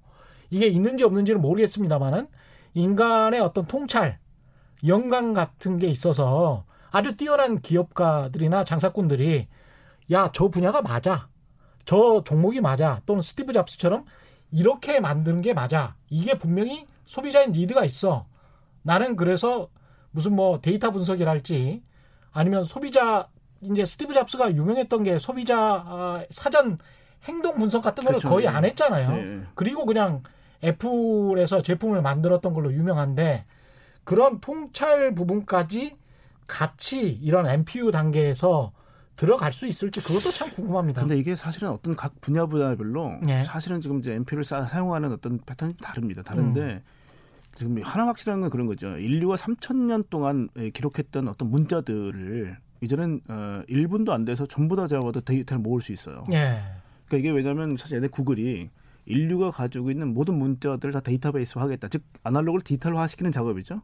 [0.49, 2.27] 이게 있는지 없는지는 모르겠습니다만은
[2.73, 4.19] 인간의 어떤 통찰,
[4.85, 9.47] 영감 같은 게 있어서 아주 뛰어난 기업가들이나 장사꾼들이
[10.11, 11.29] 야, 저 분야가 맞아.
[11.85, 13.01] 저 종목이 맞아.
[13.05, 14.05] 또는 스티브 잡스처럼
[14.51, 15.95] 이렇게 만드는 게 맞아.
[16.09, 18.25] 이게 분명히 소비자의 need가 있어.
[18.83, 19.69] 나는 그래서
[20.11, 21.81] 무슨 뭐 데이터 분석이랄지
[22.31, 23.29] 아니면 소비자
[23.61, 26.77] 이제 스티브 잡스가 유명했던 게 소비자 아, 사전
[27.25, 28.34] 행동 분석 같은 거를 그렇죠.
[28.34, 29.12] 거의 안 했잖아요.
[29.12, 29.41] 네.
[29.55, 30.23] 그리고 그냥
[30.63, 33.45] 애플에서 제품을 만들었던 걸로 유명한데
[34.03, 35.97] 그런 통찰 부분까지
[36.47, 38.71] 같이 이런 MPU 단계에서
[39.15, 41.01] 들어갈 수 있을지 그것도 참 궁금합니다.
[41.01, 43.43] 근데 이게 사실은 어떤 각 분야 분야별로 네.
[43.43, 46.23] 사실은 지금 이제 MP를 사용하는 어떤 패턴이 다릅니다.
[46.23, 46.81] 다른데 음.
[47.53, 48.97] 지금 하나 확실한 건 그런 거죠.
[48.97, 55.21] 인류가 3천 년 동안 기록했던 어떤 문자들을 이제는 어 1분도 안 돼서 전부 다 잡아도
[55.21, 56.23] 데이터를 모을 수 있어요.
[56.31, 56.62] 예.
[57.12, 58.69] 그러니까 이게 왜냐하면 사실 얘네 구글이
[59.06, 61.89] 인류가 가지고 있는 모든 문자들을 다 데이터베이스화 하겠다.
[61.89, 63.82] 즉 아날로그를 디지털화 시키는 작업이죠.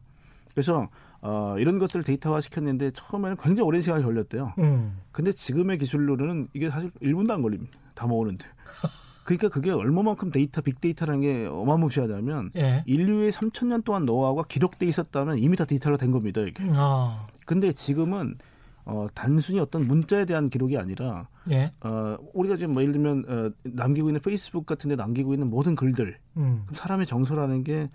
[0.54, 0.88] 그래서
[1.20, 4.54] 어, 이런 것들을 데이터화 시켰는데 처음에는 굉장히 오랜 시간이 걸렸대요.
[4.58, 4.98] 음.
[5.12, 7.78] 근데 지금의 기술로는 이게 사실 1분도 안 걸립니다.
[7.94, 8.46] 다 모으는데.
[9.24, 12.82] 그러니까 그게 얼마만큼 데이터 빅데이터라는 게 어마무시하다면 예.
[12.86, 16.40] 인류의 3천 년 동안 노하우가 기록돼 있었다면 이미 다 데이터로 된 겁니다.
[16.40, 16.64] 이게.
[16.72, 17.26] 아.
[17.44, 18.36] 근데 지금은
[18.88, 21.70] 어, 단순히 어떤 문자에 대한 기록이 아니라 예.
[21.82, 25.74] 어, 우리가 지금 뭐 예를 들면 어, 남기고 있는 페이스북 같은 데 남기고 있는 모든
[25.74, 26.64] 글들 음.
[26.72, 27.90] 사람의 정서라는 게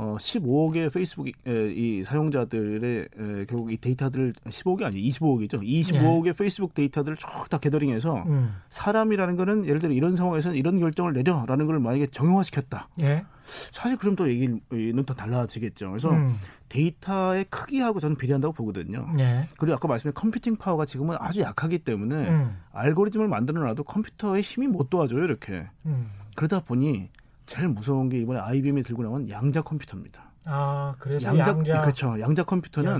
[0.00, 1.32] 어, 15억의 페이스북 에,
[1.74, 5.60] 이 사용자들의 에, 결국 이 데이터들을 15억이 아니 25억이죠.
[5.60, 6.32] 25억의 네.
[6.34, 8.54] 페이스북 데이터들을 쭉 다 게더링해서 음.
[8.70, 12.88] 사람이라는 거는 예를 들어 이런 상황에서는 이런 결정을 내려라는 걸 만약에 정형화시켰다.
[13.00, 13.24] 예.
[13.72, 14.60] 사실 그럼 또 얘기는
[15.06, 15.88] 더 달라지겠죠.
[15.88, 16.28] 그래서 음.
[16.68, 19.08] 데이터의 크기하고 저는 비례한다고 보거든요.
[19.18, 19.44] 예.
[19.58, 22.56] 그리고 아까 말씀드린 computing power가 지금은 아주 약하기 때문에 음.
[22.72, 25.66] 알고리즘을 만들어 놔도 컴퓨터의 힘이 못 도와줘요, 이렇게.
[25.86, 26.10] 음.
[26.36, 27.08] 그러다 보니
[27.48, 30.32] 제일 무서운 게 이번에 IBM이 들고 나온 양자 컴퓨터입니다.
[30.44, 32.20] 아, 그래서 양자, 양자 그렇죠.
[32.20, 32.90] 양자 컴퓨터는.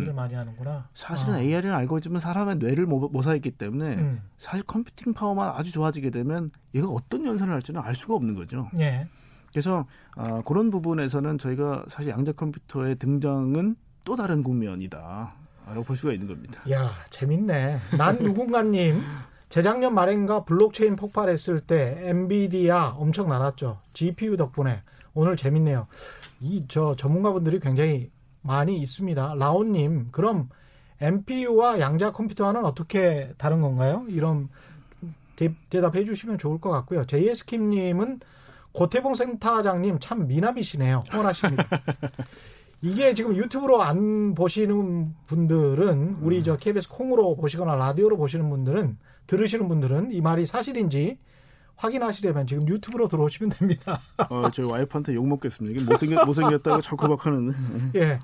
[0.95, 1.41] 사실은 아.
[1.41, 4.23] AI라는 알고리즘은 사람의 뇌를 모사했기 때문에 음.
[4.39, 8.69] 사실 computing power만 아주 좋아지게 되면 얘가 어떤 연산을 할지는 알 수가 없는 거죠.
[8.79, 9.07] 예.
[9.51, 15.35] 그래서 아, 그런 부분에서는 저희가 사실 양자 컴퓨터의 등장은 또 다른 국면이다.
[15.67, 16.63] 라고 볼 수가 있는 겁니다.
[16.71, 17.81] 야, 재밌네.
[17.99, 19.03] 난 누군가님
[19.49, 23.79] 재작년 말인가 블록체인 폭발했을 때 엔비디아 엄청 날았죠.
[23.95, 24.83] GPU 덕분에
[25.15, 25.87] 오늘 재밌네요.
[26.41, 28.11] 이 저 전문가분들이 굉장히
[28.43, 29.35] 많이 있습니다.
[29.37, 30.49] 라온님, 그럼
[31.01, 34.05] MPU와 양자 컴퓨터와는 어떻게 다른 건가요?
[34.09, 34.49] 이런
[35.37, 37.07] 대, 답해 주시면 좋을 것 같고요.
[37.07, 38.21] JS킴님은
[38.73, 41.05] 고태봉 센터장님 참 미남이시네요.
[41.11, 41.65] 후원하십니다.
[42.83, 49.69] 이게 지금 유튜브로 안 보시는 분들은 우리 저 KBS 콩으로 보시거나 라디오로 보시는 분들은 들으시는
[49.69, 51.19] 분들은 이 말이 사실인지
[51.77, 54.01] 확인하시려면 지금 유튜브로 들어오시면 됩니다.
[54.29, 55.79] 어, 저희 와이프한테 욕 먹겠습니다.
[55.79, 57.55] 이게 못생겼, 못생겼다고 자꾸 막 하는.
[57.95, 58.19] 예.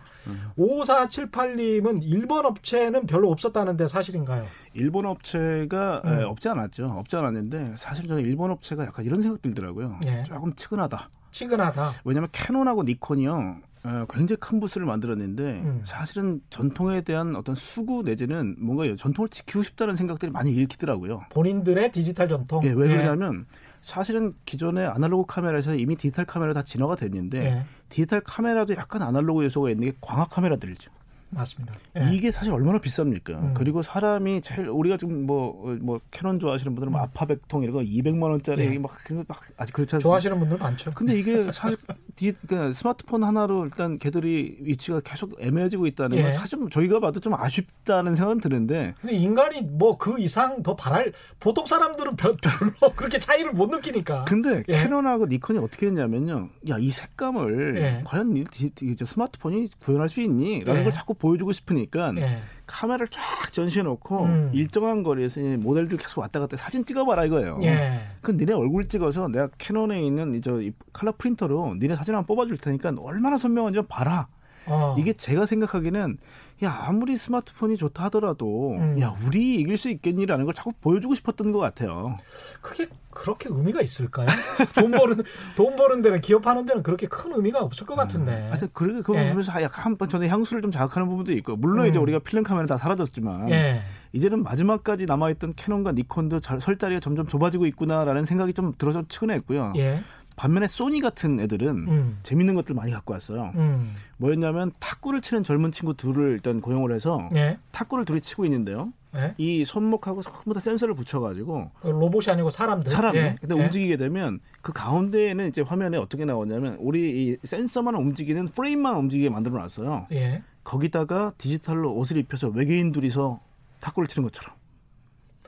[0.58, 4.42] 5478님은 일본 업체는 별로 없었다는데 사실인가요?
[4.72, 6.20] 일본 업체가 음.
[6.20, 6.86] 에, 없지 않았죠.
[6.86, 10.00] 없지 않았는데 사실 저는 일본 업체가 약간 이런 생각 들더라고요.
[10.06, 10.24] 예.
[10.24, 11.10] 조금 측은하다.
[11.30, 11.90] 측은하다.
[12.04, 13.58] 왜냐하면 캐논하고 니콘이요.
[13.84, 15.82] 어, 굉장히 큰 부스를 만들었는데 음.
[15.84, 21.26] 사실은 전통에 대한 어떤 수구 내지는 뭔가 전통을 지키고 싶다는 생각들이 많이 읽히더라고요.
[21.30, 22.64] 본인들의 디지털 전통.
[22.64, 22.96] 예, 왜 예.
[22.96, 23.44] 그러냐면
[23.82, 27.64] 사실은 기존의 아날로그 카메라에서 이미 디지털 카메라 다 진화가 됐는데 예.
[27.90, 30.90] 디지털 카메라도 약간 아날로그 요소가 있는 게 광학 카메라들이죠.
[31.30, 31.74] 맞습니다.
[31.98, 32.14] 예.
[32.14, 33.30] 이게 사실 얼마나 비쌉니까?
[33.30, 33.54] 음.
[33.54, 37.02] 그리고 사람이 제일 우리가 지금 뭐뭐 뭐 캐논 좋아하시는 분들은 뭐 음.
[37.02, 38.78] 아빠백통 이런 거 200만 원짜리 예.
[38.78, 38.92] 막,
[39.26, 40.02] 막 아직 그렇지 않습니까?
[40.08, 40.92] 좋아하시는 분들 많죠.
[40.94, 41.76] 근데 이게 사실
[42.14, 46.22] 디, 그 스마트폰 하나로 일단 걔들이 위치가 계속 애매해지고 있다는 예.
[46.22, 48.94] 건 사실 저희가 봐도 좀 아쉽다는 생각은 드는데.
[49.00, 52.34] 근데 인간이 뭐 그 이상 더 바랄 보통 사람들은 별로
[52.94, 54.24] 그렇게 차이를 못 느끼니까.
[54.26, 54.72] 근데 예.
[54.72, 56.50] 캐논하고 니콘이 어떻게 했냐면요.
[56.68, 58.02] 야 이 색감을 예.
[58.04, 60.84] 과연 이, 이, 이, 스마트폰이 구현할 수 있니?라는 예.
[60.84, 62.42] 걸 자꾸 보여주고 싶으니까 예.
[62.66, 64.50] 카메라를 쫙 전시해놓고 음.
[64.52, 67.60] 일정한 거리에서 모델들 계속 왔다 갔다 사진 찍어봐라 이거예요.
[67.62, 68.00] 예.
[68.20, 70.60] 그럼 니네 얼굴 찍어서 내가 캐논에 있는 저
[70.92, 74.28] 칼라 프린터로 니네 사진 한번 뽑아줄 테니까 얼마나 선명한지 좀 봐라.
[74.66, 74.96] 어.
[74.98, 76.18] 이게 제가 생각하기는
[76.62, 79.00] 야 아무리 스마트폰이 좋다 하더라도 음.
[79.00, 82.16] 야 우리 이길 수 있겠니라는 걸 자꾸 보여주고 싶었던 것 같아요.
[82.60, 84.26] 그게 그렇게 의미가 있을까요?
[84.74, 85.22] 돈 버는
[85.56, 88.32] 돈 버는 데는 기업하는 데는 그렇게 큰 의미가 없을 것 같은데.
[88.32, 88.48] 음.
[88.50, 89.28] 하여튼 그러게 그거 예.
[89.28, 91.90] 보면서 약간 한번 저는 향수를 좀 자극하는 부분도 있고 물론 음.
[91.90, 93.82] 이제 우리가 필름 카메라 다 사라졌지만 예.
[94.12, 99.72] 이제는 마지막까지 남아있던 캐논과 니콘도 설 자리가 점점 좁아지고 있구나라는 생각이 좀 들어서 측은했고요.
[99.76, 100.02] 예.
[100.36, 102.18] 반면에 소니 같은 애들은 음.
[102.22, 103.52] 재밌는 것들 많이 갖고 왔어요.
[103.54, 103.92] 음.
[104.16, 107.58] 뭐였냐면 탁구를 치는 젊은 친구 둘을 일단 고용을 해서 예?
[107.72, 108.92] 탁구를 둘이 치고 있는데요.
[109.14, 109.34] 예?
[109.38, 112.90] 이 손목하고 전부 다 센서를 붙여가지고 그 로봇이 아니고 사람들.
[112.90, 113.20] 사람들.
[113.20, 113.36] 예.
[113.40, 113.62] 근데 예.
[113.62, 119.58] 움직이게 되면 그 가운데에는 이제 화면에 어떻게 나오냐면 우리 이 센서만 움직이는 프레임만 움직이게 만들어
[119.58, 120.08] 놨어요.
[120.12, 120.42] 예.
[120.64, 123.40] 거기다가 디지털로 옷을 입혀서 외계인 둘이서
[123.80, 124.56] 탁구를 치는 것처럼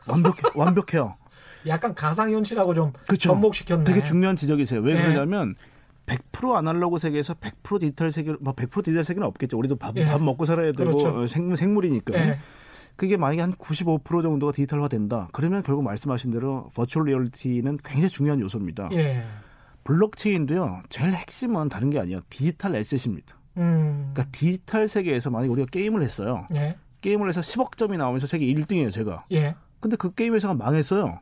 [0.07, 1.17] 완벽해 완벽해요.
[1.69, 3.31] 약간 가상현실하고 좀 그쵸.
[3.31, 3.85] 접목시켰네.
[3.85, 4.81] 되게 중요한 지적이세요.
[4.81, 5.03] 왜 네.
[5.03, 5.55] 그러냐면
[6.07, 9.59] 100% 아날로그 세계에서 100% 디지털 세계, 뭐100% 디지털 세계는 없겠죠.
[9.59, 10.07] 우리도 밥, 네.
[10.07, 11.23] 밥 먹고 살아야 되고 그렇죠.
[11.23, 12.13] 어, 생, 생물이니까.
[12.13, 12.39] 네.
[12.95, 15.29] 그게 만약에 한 95% 정도가 디지털화 된다.
[15.33, 18.89] 그러면 결국 말씀하신 대로 virtual reality는 굉장히 중요한 요소입니다.
[18.93, 19.23] 예.
[19.85, 20.83] 블록체인도요.
[20.89, 22.21] 제일 핵심은 다른 게 아니에요.
[22.31, 23.37] digital asset입니다.
[23.59, 24.13] 음.
[24.15, 26.47] 그러니까 디지털 세계에서 만약에 우리가 게임을 했어요.
[26.55, 26.77] 예.
[27.03, 29.27] 게임을 해서 10억 점이 나오면서 세계 1등이에요, 제가.
[29.33, 29.55] 예.
[29.81, 31.21] 근데 그 게임 회사가 망했어요.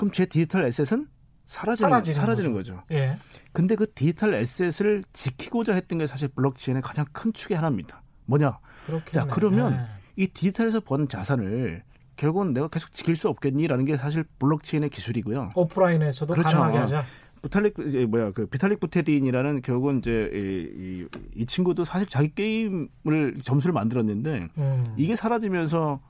[0.00, 1.08] 그럼 제 digital asset은
[1.44, 2.76] 사라지는, 사라지는, 사라지는 거죠.
[2.76, 2.84] 거죠.
[2.92, 3.18] 예.
[3.52, 8.00] 근데 그 digital asset을 지키고자 했던 게 사실 블록체인의 가장 큰 축의 하나입니다.
[8.24, 8.60] 뭐냐?
[8.86, 9.20] 그렇겠네.
[9.20, 10.22] 야, 그러면 예.
[10.22, 11.82] 이 디지털에서 번 자산을
[12.16, 15.50] 결국은 내가 계속 지킬 수 없겠니라는 게 사실 블록체인의 기술이고요.
[15.54, 16.48] 오프라인에서도 그렇죠.
[16.48, 17.04] 가능하게 하자.
[17.42, 23.40] 부탈릭 이제 뭐야 그 비탈릭 부테린이라는 결국은 이제 이, 이, 이 친구도 사실 자기 게임을
[23.42, 24.94] 점수를 만들었는데 음.
[24.96, 26.00] 이게 사라지면서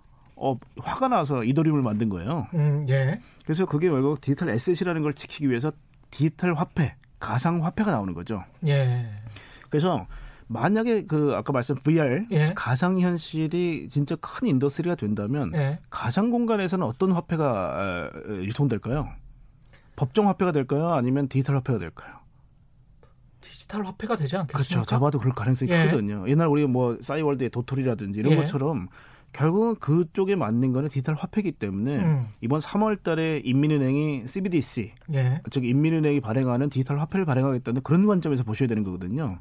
[0.43, 2.47] 어 화가 나서 이더리움을 만든 거예요.
[2.55, 3.21] 음, 예.
[3.45, 5.71] 그래서 그게 결국 digital asset이라는 걸 지키기 위해서
[6.11, 8.43] 디지털 화폐, 가상 화폐가 나오는 거죠.
[8.67, 9.11] 예.
[9.69, 10.07] 그래서
[10.47, 12.53] 만약에 그 아까 말씀 VR 예.
[12.57, 15.79] 가상 현실이 진짜 큰 industry가 된다면 예.
[15.91, 19.09] 가상 공간에서는 어떤 화폐가 유통될까요?
[19.95, 20.95] 법정 화폐가 될까요?
[20.95, 22.15] 아니면 디지털 화폐가 될까요?
[23.43, 24.59] 디지털 화폐가 되지 않겠습니까?
[24.59, 24.85] 그렇죠.
[24.89, 25.85] 잡아도 그럴 가능성이 예.
[25.85, 26.25] 크거든요.
[26.29, 28.37] 옛날 우리 뭐 싸이월드의 도토리라든지 이런 예.
[28.37, 28.89] 것처럼
[29.33, 32.27] 결국은 그쪽에 맞는 거는 디지털 화폐이기 때문에 음.
[32.41, 35.41] 이번 3월 달에 인민은행이 CBDC, 예.
[35.51, 39.39] 즉 인민은행이 발행하는 디지털 화폐를 발행하겠다는 그런 관점에서 보셔야 되는 거거든요.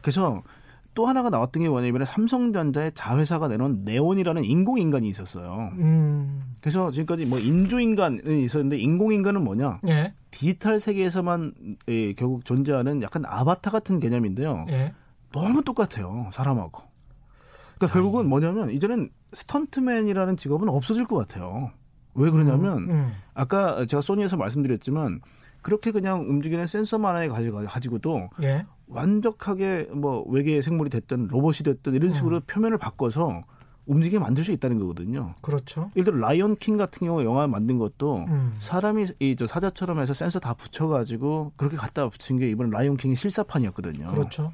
[0.00, 0.42] 그래서
[0.94, 5.70] 또 하나가 나왔던 게 뭐냐면 삼성전자의 자회사가 내놓은 네온이라는 인공인간이 있었어요.
[5.78, 6.52] 음.
[6.60, 9.80] 그래서 지금까지 뭐 인조인간이 있었는데 인공인간은 뭐냐?
[9.88, 10.12] 예.
[10.30, 11.54] 디지털 세계에서만
[11.88, 14.66] 예, 결국 존재하는 약간 아바타 같은 개념인데요.
[14.70, 14.92] 예.
[15.32, 16.28] 너무 똑같아요.
[16.32, 16.89] 사람하고.
[17.80, 17.88] 그러니까 아.
[17.88, 21.70] 결국은 뭐냐면 이제는 스턴트맨이라는 직업은 없어질 것 같아요.
[22.14, 23.12] 왜 그러냐면 음, 음.
[23.34, 25.20] 아까 제가 소니에서 말씀드렸지만
[25.62, 27.28] 그렇게 그냥 움직이는 센서만 하나
[27.66, 28.66] 가지고도 예.
[28.88, 32.40] 완벽하게 뭐 외계 생물이 됐든 로봇이 됐든 이런 식으로 음.
[32.46, 33.44] 표면을 바꿔서
[33.86, 35.34] 움직이게 만들 수 있다는 거거든요.
[35.40, 35.90] 그렇죠.
[35.96, 38.54] 예를 들어 라이언 킹 같은 경우 영화 만든 것도 음.
[38.60, 43.14] 사람이 이 저 사자처럼 해서 센서 다 붙여가지고 그렇게 갖다 붙인 게 이번 라이언 킹이
[43.16, 44.06] 실사판이었거든요.
[44.08, 44.52] 그렇죠.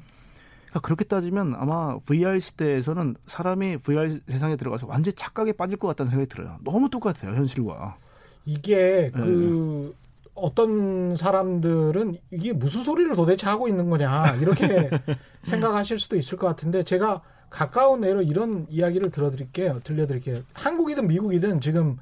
[0.77, 6.09] 그러니까 그렇게 따지면 아마 VR 시대에서는 사람이 VR 세상에 들어가서 완전히 착각에 빠질 것 같다는
[6.09, 6.57] 생각이 들어요.
[6.63, 7.97] 너무 똑같아요 현실과.
[8.45, 10.07] 이게 그 네.
[10.33, 14.89] 어떤 사람들은 이게 무슨 소리를 도대체 하고 있는 거냐 이렇게
[15.43, 19.81] 생각하실 수도 있을 것 같은데 제가 가까운 내로 이런 이야기를 들어드릴게요.
[19.83, 20.41] 들려드릴게요.
[20.53, 21.97] 한국이든 미국이든 지금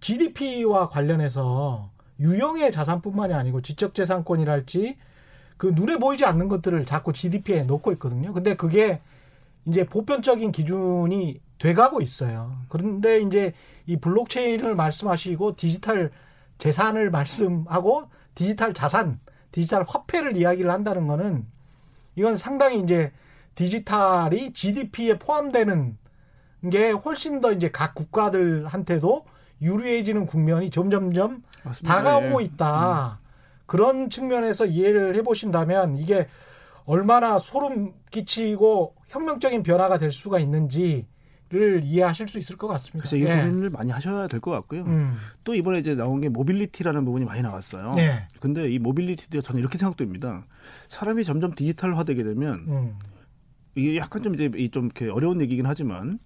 [0.00, 4.96] GDP와 관련해서 유형의 자산뿐만이 아니고 지적재산권이랄지
[5.60, 8.32] 그 눈에 보이지 않는 것들을 자꾸 GDP에 놓고 있거든요.
[8.32, 9.02] 근데 그게
[9.66, 12.56] 이제 보편적인 기준이 돼가고 있어요.
[12.70, 13.52] 그런데 이제
[13.84, 16.12] 이 블록체인을 말씀하시고 디지털
[16.56, 19.20] 재산을 말씀하고 디지털 자산,
[19.52, 21.44] 디지털 화폐를 이야기를 한다는 거는
[22.16, 23.12] 이건 상당히 이제
[23.54, 25.98] 디지털이 GDP에 포함되는
[26.70, 29.26] 게 훨씬 더 이제 각 국가들한테도
[29.60, 31.94] 유리해지는 국면이 점점점 맞습니다.
[31.94, 32.46] 다가오고 예.
[32.46, 33.20] 있다.
[33.22, 33.29] 음.
[33.70, 36.26] 그런 측면에서 이해를 해보신다면 이게
[36.86, 41.06] 얼마나 소름 끼치고 혁명적인 변화가 될 수가 있는지
[41.52, 43.08] 를 이해하실 수 있을 것 같습니다.
[43.08, 43.42] 그래서 이 예.
[43.42, 44.82] 고민을 많이 하셔야 될 것 같고요.
[44.82, 45.16] 음.
[45.42, 47.92] 또 이번에 이제 나온 게 모빌리티라는 부분이 많이 나왔어요.
[47.98, 48.28] 예.
[48.40, 50.46] 근데 이 모빌리티도 저는 이렇게 생각됩니다.
[50.88, 52.98] 사람이 점점 디지털화되게 되면 음.
[53.74, 56.20] 이게 약간 좀 이제 좀 이렇게 어려운 얘기긴 하지만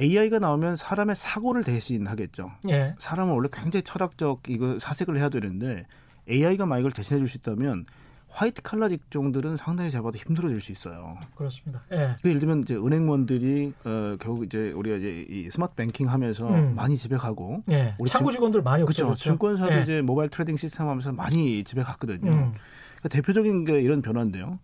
[0.00, 2.50] AI가 나오면 사람의 사고를 대신하겠죠.
[2.70, 2.94] 예.
[2.98, 5.86] 사람은 원래 굉장히 철학적 이거 사색을 해야 되는데
[6.30, 7.86] AI가 만약 이걸 대신해 줄 수 있다면
[8.32, 11.18] 화이트 칼라 직종들은 상당히 job도 힘들어질 수 있어요.
[11.34, 11.82] 그렇습니다.
[11.90, 12.14] 예.
[12.22, 16.74] 그 예를 들면 이제 은행원들이 어, 결국 이제 우리가 이제 이 스마트 뱅킹 하면서 음.
[16.76, 17.96] 많이 집에 가고 예.
[17.98, 19.06] 우리 창구 직원들 많이 그렇죠.
[19.08, 19.30] 없어졌죠.
[19.30, 19.82] 증권사도 예.
[19.82, 22.30] 이제 mobile trading system 하면서 많이 집에 갔거든요.
[22.30, 22.52] 음.
[22.98, 24.60] 그러니까 대표적인 게 이런 변화인데요.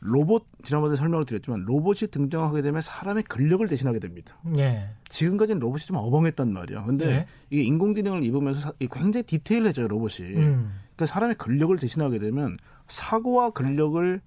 [0.00, 4.36] 로봇 지난번에 설명을 드렸지만 로봇이 등장하게 되면 사람의 근력을 대신하게 됩니다.
[4.58, 4.90] 예.
[5.08, 6.84] 지금까지는 로봇이 좀 어벙했단 말이야.
[6.84, 7.26] 근데 예.
[7.50, 10.28] 이게 인공지능을 입으면서 굉장히 디테일해져요 로봇이.
[10.36, 10.72] 음.
[10.98, 12.58] 그러니까 사람의 근력을 대신하게 되면
[12.88, 14.20] 사고와 근력을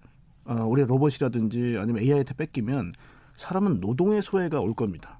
[0.45, 2.93] 어, 우리 로봇이라든지 아니면 AI한테 뺏기면
[3.35, 5.19] 사람은 노동의 소외가 올 겁니다.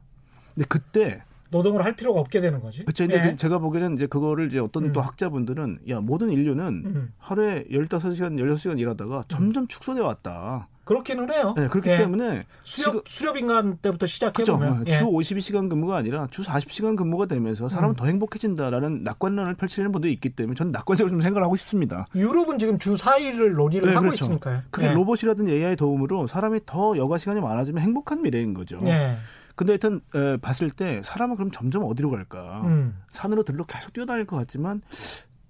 [0.56, 2.86] 근데 그때 노동을 할 필요가 없게 되는 거지.
[2.86, 3.06] 그렇죠.
[3.06, 3.36] 근데 예.
[3.36, 4.94] 제가 보기에는 이제 그거를 이제 어떤 음.
[4.94, 7.14] 또 학자분들은 야, 모든 인류는 음.
[7.18, 10.66] 하루에 15시간, 16시간 일하다가 점점 축소돼 왔다.
[10.84, 11.54] 그렇기는 해요.
[11.56, 11.98] 네, 그렇기 예.
[11.98, 14.92] 때문에 수렵 수렵 인간 때부터 시작해 보면 예.
[14.92, 17.96] 주 52시간 근무가 아니라 주 40시간 근무가 되면서 사람은 음.
[17.96, 22.06] 더 행복해진다라는 낙관론을 펼치는 분들이 있기 때문에 저는 낙관적으로 좀 생각을 하고 싶습니다.
[22.16, 24.26] 유럽은 지금 주 4일을 논의를 네, 하고 그렇죠.
[24.26, 24.62] 있으니까요.
[24.72, 24.94] 그게 예.
[24.94, 28.80] 로봇이라든지 AI 도움으로 사람이 더 여가 시간이 많아지면 행복한 미래인 거죠.
[28.86, 29.18] 예.
[29.56, 32.62] 근데 하여튼 에, 봤을 때 사람은 그럼 점점 어디로 갈까?
[32.66, 32.98] 음.
[33.10, 34.82] 산으로 들로 계속 뛰어다닐 것 같지만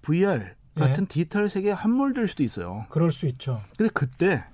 [0.02, 1.06] VR 같은 예.
[1.06, 2.86] 디지털 세계에 함몰될 수도 있어요.
[2.88, 3.60] 그럴 수 있죠.
[3.76, 4.44] 근데 그때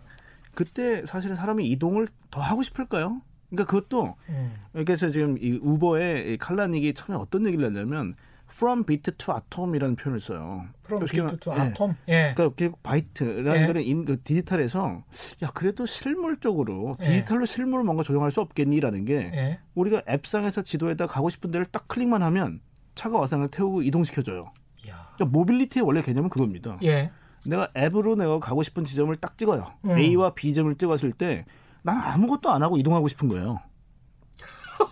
[0.59, 3.23] 그때 사실은 사람이 이동을 더 하고 싶을까요?
[3.49, 4.55] 그러니까 그것도 음.
[4.73, 8.16] 그래서 지금 이 우버의 칼라닉이 처음에 어떤 얘기를 했냐면
[8.51, 10.66] from bit to atom이라는 표현을 써요.
[10.85, 11.94] from bit to atom.
[12.09, 12.35] 예.
[12.35, 13.66] 그러니까 결국 바이트라는 예.
[13.68, 15.05] 거는 인, 그 디지털에서
[15.44, 17.09] 야 그래도 실물적으로 예.
[17.09, 17.47] 디지털로 예.
[17.47, 19.61] 실물을 뭔가 조정할 수 없겠니라는 게 예.
[19.77, 22.61] 우리가 앱상에서 지도에다 가고 싶은 데를 딱 클릭만 하면
[22.97, 24.51] 차가 를 태우고 이동시켜줘요.
[25.14, 26.81] 그러니까 모빌리티의 원래 개념은 그겁니다.
[26.83, 27.12] 예.
[27.49, 29.67] 내가 앱으로 내가 가고 싶은 지점을 딱 찍어요.
[29.87, 29.99] 음.
[29.99, 31.45] A와 B 점을 찍었을 때
[31.83, 33.61] 난 아무것도 안 하고 이동하고 싶은 거예요.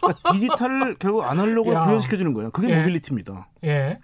[0.00, 2.50] 그러니까 디지털을 결국 아날로그로 구현시켜 주는 거예요.
[2.50, 2.78] 그게 예.
[2.78, 3.48] 모빌리티입니다.
[3.64, 3.98] 예.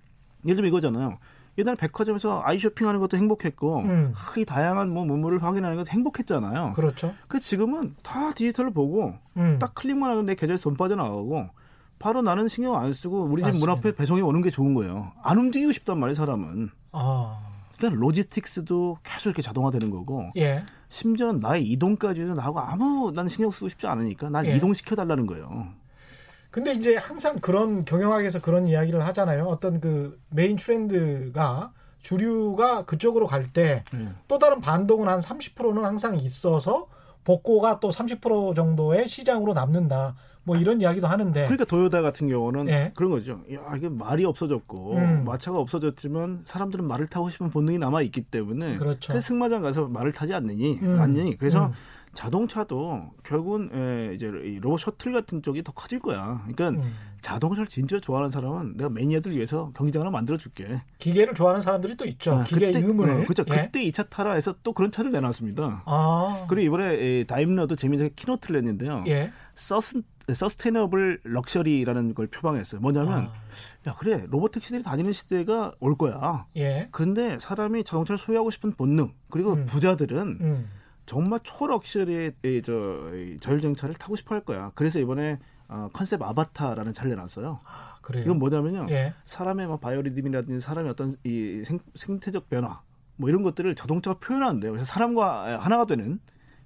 [0.45, 1.19] 예를 들면 이거잖아요.
[1.59, 4.13] 옛날 백화점에서 아이 쇼핑하는 것도 행복했고 음.
[4.39, 6.73] 이 다양한 뭐 문물을 확인하는 것도 행복했잖아요.
[6.75, 7.15] 그렇죠.
[7.29, 9.59] 그 지금은 다 디지털을 보고 음.
[9.59, 11.49] 딱 클릭만 하면 내 계좌에서 돈 빠져나가고
[11.99, 15.13] 바로 나는 신경 안 쓰고 우리 집 문 앞에 배송이 오는 게 좋은 거예요.
[15.23, 16.71] 안 움직이고 싶단 말이에요, 사람은.
[16.93, 17.52] 아.
[17.83, 20.65] 그러니까 logistics도 계속 이렇게 자동화되는 거고 예.
[20.89, 24.57] 심지어는 나의 이동까지도 나하고 아무 난 신경 쓰고 싶지 않으니까 날 예.
[24.57, 25.69] 이동시켜 달라는 거예요.
[26.51, 29.45] 근데 이제 항상 그런 경영학에서 그런 이야기를 하잖아요.
[29.47, 34.05] 어떤 그 메인 트렌드가 주류가 그쪽으로 갈 때또 예.
[34.05, 34.39] 네.
[34.39, 36.89] 다른 반동은 한 30%는 항상 있어서
[37.25, 40.15] 복고가 또 30% 정도의 시장으로 남는다.
[40.45, 41.45] 뭐 이런 이야기도 하는데.
[41.45, 42.93] 그러니까 도요타 같은 경우는 예.
[42.97, 43.41] 그런 거죠.
[43.53, 45.25] 야, 이게 말이 없어졌고 음.
[45.25, 49.13] 마차가 없어졌지만 사람들은 말을 타고 싶은 본능이 남아 있기 때문에 그렇죠.
[49.13, 51.01] 그 승마장 가서 말을 타지 않느니 음.
[51.01, 51.37] 않니.
[51.37, 51.73] 그래서 음.
[52.13, 54.31] 자동차도 결국은 에, 이제
[54.61, 56.45] 로봇 셔틀 같은 쪽이 더 커질 거야.
[56.49, 56.93] 그러니까 음.
[57.23, 60.83] 자동차를 진짜 좋아하는 사람은 내가 매니아들 위해서 경기장 하나 만들어 줄게.
[60.99, 62.35] 기계를 좋아하는 사람들이 또 있죠.
[62.35, 63.19] 아, 기계음을.
[63.21, 63.45] 네, 그렇죠.
[63.51, 63.63] 예?
[63.63, 65.85] 그때 이 차 타라 해서 또 그런 차를 내놨습니다.
[65.87, 66.47] 아.
[66.49, 69.05] 그리고 이번에 에, 다임러도 재미있게 keynote를 냈는데요.
[69.07, 69.33] 예?
[69.55, 72.81] sus sustainable luxury라는 걸 표방했어요.
[72.81, 73.33] 뭐냐면 아.
[73.89, 76.47] 야 그래 로봇 택시들이 다니는 시대가 올 거야.
[76.57, 76.89] 예.
[76.93, 79.67] 근데 사람이 자동차를 소유하고 싶은 본능 그리고 음.
[79.67, 80.71] 부자들은 음.
[81.07, 84.71] 정말 초럭셔리의 저 자율주행차를 타고 싶어 할 거야.
[84.77, 85.39] 그래서 이번에
[85.73, 87.61] 어, 컨셉 아바타라는 차를 내놨어요.
[87.65, 88.25] 아, 그래요?
[88.25, 88.89] 이건 뭐냐면요.
[88.91, 89.15] 예.
[89.25, 92.81] 사람의 뭐 바이오리듬이라든지 사람의 어떤 이 생, 생태적 변화
[93.17, 94.71] 뭐 이런 것들을 자동차가 표현하는데요.
[94.71, 96.21] 그래서 사람과 하나가 되는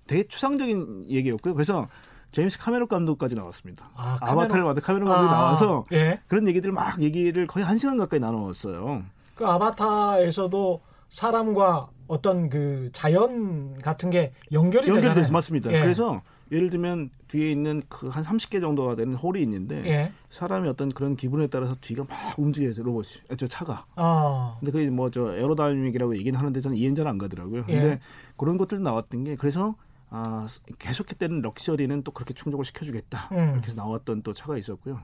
[0.09, 1.55] 되게 추상적인 얘기였고요.
[1.55, 1.87] 그래서
[2.33, 3.91] 제임스 카메론 감독까지 나왔습니다.
[3.95, 6.21] 아, 바타를 만든 카메론 감독이 아, 나와서 예.
[6.27, 9.05] 그런 얘기들을 막 얘기를 거의 한 시간 가까이 나눴어요.
[9.37, 15.73] 그 아바타에서도 사람과 어떤 그 자연 같은 게 연결이 연결이 돼서 맞습니다.
[15.73, 15.81] 예.
[15.81, 20.13] 그래서 예를 들면 뒤에 있는 그 한 30개 정도가 되는 홀이 있는데 예.
[20.31, 23.85] 사람이 어떤 그런 기분에 따라서 뒤가 막 움직여요 로봇이 아, 저 차가.
[23.97, 24.57] 아.
[24.61, 27.65] 근데 그게 뭐 저 aerodynamic이라고 얘기는 하는데 저는 이해는 잘 안 가더라고요.
[27.69, 27.75] 예.
[27.75, 28.01] 근데
[28.37, 29.75] 그런 것들 나왔던 게 그래서
[30.09, 30.47] 아
[30.79, 33.29] 계속했던 럭셔리는 또 그렇게 충족을 시켜주겠다.
[33.33, 33.51] 음.
[33.55, 35.01] 이렇게 해서 나왔던 또 차가 있었고요.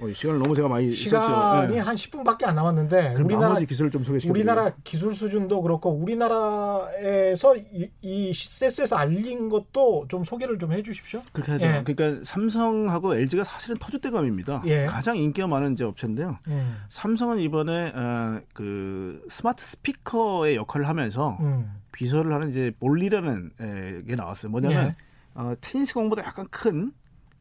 [0.00, 1.78] 어, 시간을 너무 제가 많이 시간이 네.
[1.78, 8.32] 한 10분밖에 안 남았는데 우리나라 기술을 좀 소개시켜 우리나라 기술 수준도 그렇고 우리나라에서 이, 이
[8.32, 11.22] CS에서 알린 것도 좀 소개를 좀 해주십시오.
[11.32, 11.66] 그렇게 하죠.
[11.66, 11.82] 예.
[11.84, 14.62] 그러니까 삼성하고 LG가 사실은 터줏대감입니다.
[14.66, 14.86] 예.
[14.86, 16.38] 가장 인기가 많은 이제 업체인데요.
[16.48, 16.76] 음.
[16.88, 21.72] 삼성은 이번에 어, 그 스마트 스피커의 역할을 하면서 음.
[21.92, 24.50] 비서를 하는 이제 볼리라는 게 나왔어요.
[24.50, 24.92] 뭐냐면 예.
[25.34, 26.92] 어, 테니스 공보다 약간 큰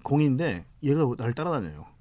[0.04, 1.93] 공인데 얘가 날 따라다녀요.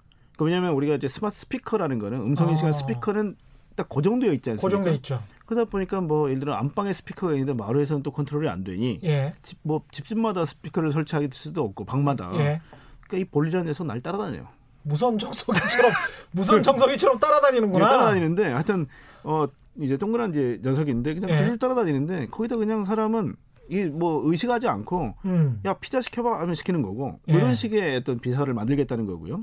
[0.42, 2.72] 그 왜냐하면 우리가 이제 스마트 스피커라는 거는 음성 인식한 아.
[2.72, 3.37] 스피커는
[3.76, 4.78] 딱 고정되어 있지 않습니까?
[4.78, 5.20] 고정돼 있죠.
[5.46, 9.35] 그러다 보니까 뭐 예를 들어 안방에 스피커가 있는데 마루에서는 또 컨트롤이 안 되니 예.
[9.42, 12.31] 집, 뭐 집집마다 스피커를 설치하기 수도 없고 방마다.
[12.35, 12.61] 예.
[13.07, 14.46] 그러니까 이 볼리라는 녀석 날 따라다녀요.
[14.83, 15.92] 무선 청소기처럼
[16.33, 17.88] 무선 청소기처럼 따라다니는구나.
[17.88, 18.87] 따라다니는데 하여튼
[19.22, 21.44] 어 이제 동그란 이제 녀석인데 그냥 예.
[21.44, 23.37] 줄 따라다니는데 거기다 그냥 사람은
[23.68, 25.61] 이뭐 의식하지 않고 음.
[25.64, 27.35] 야 피자 시켜봐 하면 시키는 거고 뭐 예.
[27.35, 29.42] 이런 식의 어떤 비서를 만들겠다는 거고요.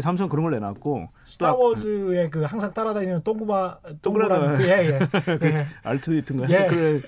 [0.00, 4.98] 삼성 그런 걸 내놨고 스타워즈의 그 항상 따라다니는 동그마 동그란 그, 예, 예.
[5.38, 5.66] 그 예.
[5.82, 6.66] 알트리트인가 예.
[6.68, 7.00] 그래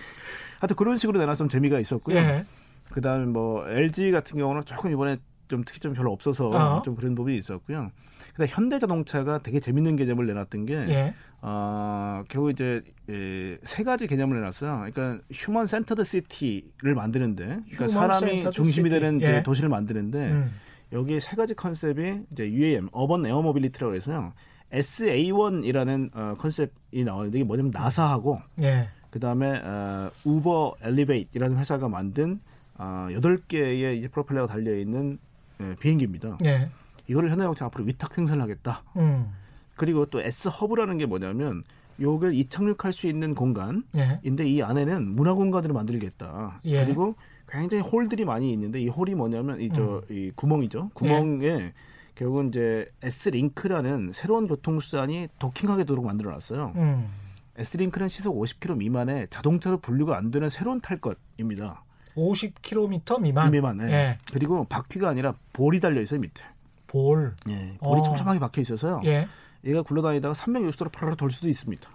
[0.60, 2.16] 하여튼 그런 식으로 내놨으면 재미가 있었고요.
[2.16, 2.44] 예.
[2.92, 5.18] 그다음에 뭐 LG 같은 경우는 조금 이번에
[5.48, 6.82] 좀 특이점이 별로 없어서 어.
[6.82, 7.90] 좀 그런 부분이 있었고요.
[8.32, 11.14] 그다음 현대자동차가 되게 재밌는 개념을 내놨던 게 예.
[11.42, 14.90] 어, 결국 이제 예, 세 가지 개념을 내놨어요.
[14.92, 19.42] 그러니까 human centered city를 만드는데, 그러니까 사람이 중심이 되는 예.
[19.42, 20.18] 도시를 만드는데.
[20.18, 20.52] 음.
[20.92, 24.32] 여기에 세 가지 컨셉이 이제 UAM, urban air mobility라고 해서요.
[24.72, 28.88] SA1이라는 어, 컨셉이 나오는데 이게 뭐냐면 나사하고 예.
[29.10, 32.40] 그다음에 어, Uber Elevate라는 회사가 만든
[32.78, 35.18] 어, 8개의 이제 프로펠러가 달려 있는
[35.60, 36.38] 예, 비행기입니다.
[36.44, 36.68] 예.
[37.06, 38.82] 이거를 현대자동차 앞으로 위탁 생산하겠다.
[38.96, 39.32] 음.
[39.76, 41.62] 그리고 또 S 허브라는 게 뭐냐면
[42.00, 44.46] 요걸 이착륙할 수 있는 공간인데 예.
[44.46, 46.60] 이 안에는 문화 공간으로 만들겠다.
[46.64, 46.84] 예.
[46.84, 47.14] 그리고
[47.48, 50.32] 굉장히 홀들이 많이 있는데 이 홀이 뭐냐면 이 저이 음.
[50.34, 50.90] 구멍이죠.
[50.94, 51.72] 구멍에 예.
[52.14, 56.72] 결국은 이제 S 링크라는 새로운 교통수단이 도킹하게 도록 만들어놨어요.
[56.76, 57.08] 음.
[57.56, 61.82] S 링크는 시속 50km 미만의 자동차로 분류가 안 되는 새로운 탈 것입니다.
[62.16, 63.52] 50km 미만.
[63.52, 63.76] 미만.
[63.76, 63.92] 네.
[63.92, 64.18] 예.
[64.32, 66.42] 그리고 바퀴가 아니라 볼이 달려 있어요 밑에.
[66.86, 67.34] 볼.
[67.48, 67.76] 예.
[67.78, 68.02] 볼이 어.
[68.02, 69.00] 촘촘하게 박혀 있어서.
[69.04, 69.28] 예.
[69.64, 71.88] 얘가 굴러다니다가 360도로 파라로 돌 수도 있습니다.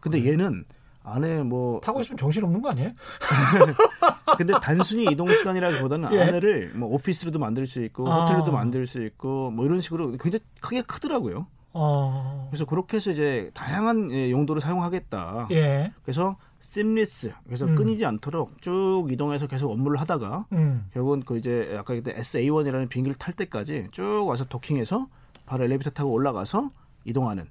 [0.00, 0.32] 근데 그래.
[0.32, 0.64] 얘는
[1.02, 2.90] 안에 뭐 타고 있으면 정신 없는 거 아니에요?
[4.36, 6.22] 근데 단순히 이동 수단이라기보다는 예.
[6.22, 8.22] 안에를 뭐 오피스로도 만들 수 있고 아.
[8.24, 11.46] 호텔로도 만들 수 있고 뭐 이런 식으로 굉장히 크게 크더라고요.
[11.72, 12.48] 어.
[12.50, 15.48] 그래서 그렇게 해서 이제 다양한 예, 용도를 사용하겠다.
[15.52, 15.92] 예.
[16.02, 17.74] 그래서 심리스 그래서 음.
[17.74, 20.88] 끊이지 않도록 쭉 이동해서 계속 업무를 하다가 음.
[20.92, 25.08] 결국은 그 이제 아까 그때 SA1이라는 비행기를 탈 때까지 쭉 와서 도킹해서
[25.46, 26.70] 바로 엘리베이터 타고 올라가서
[27.04, 27.48] 이동하는.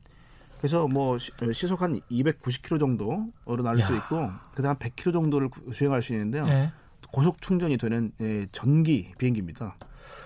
[0.59, 1.17] 그래서 뭐
[1.53, 3.27] 시속 한 290km 정도로
[3.63, 6.45] 날릴 수 있고 그다음 100km 정도를 주행할 수 있는데요.
[6.47, 6.71] 예.
[7.11, 9.75] 고속 충전이 되는 예, 전기 비행기입니다.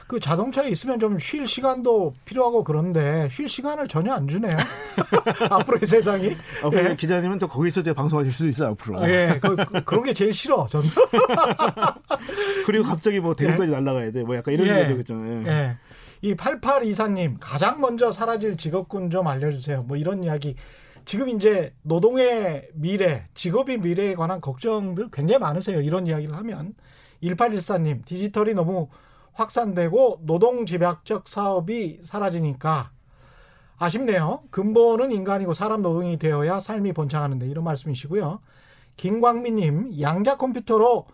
[0.07, 4.51] 그 자동차에 있으면 좀 쉴 시간도 필요하고 그런데 쉴 시간을 전혀 안 주네요.
[5.49, 6.35] 앞으로의 세상이.
[6.63, 6.95] 어, 예.
[6.95, 9.07] 기자님은 또 거기서 제 방송하실 수도 있어요 앞으로.
[9.09, 10.81] 예, 그, 그 런 게 제일 싫어 전.
[12.65, 13.79] 그리고 갑자기 뭐 대구까지 예.
[13.79, 14.23] 날아가야 돼.
[14.23, 14.81] 뭐 약간 이런 예.
[14.83, 15.15] 거죠, 그죠.
[15.25, 15.47] 예.
[15.47, 15.77] 예.
[16.21, 19.83] 이 8824님 가장 먼저 사라질 직업군 좀 알려주세요.
[19.83, 20.55] 뭐 이런 이야기.
[21.03, 25.81] 지금 이제 노동의 미래, 직업의 미래에 관한 걱정들 굉장히 많으세요.
[25.81, 26.75] 이런 이야기를 하면
[27.23, 28.87] 1814님 디지털이 너무
[29.33, 32.91] 확산되고 노동 집약적 사업이 사라지니까
[33.77, 34.43] 아쉽네요.
[34.51, 38.39] 근본은 인간이고 사람 노동이 되어야 삶이 번창하는데 이런 말씀이시고요.
[38.97, 41.07] 김광민님 양자 컴퓨터로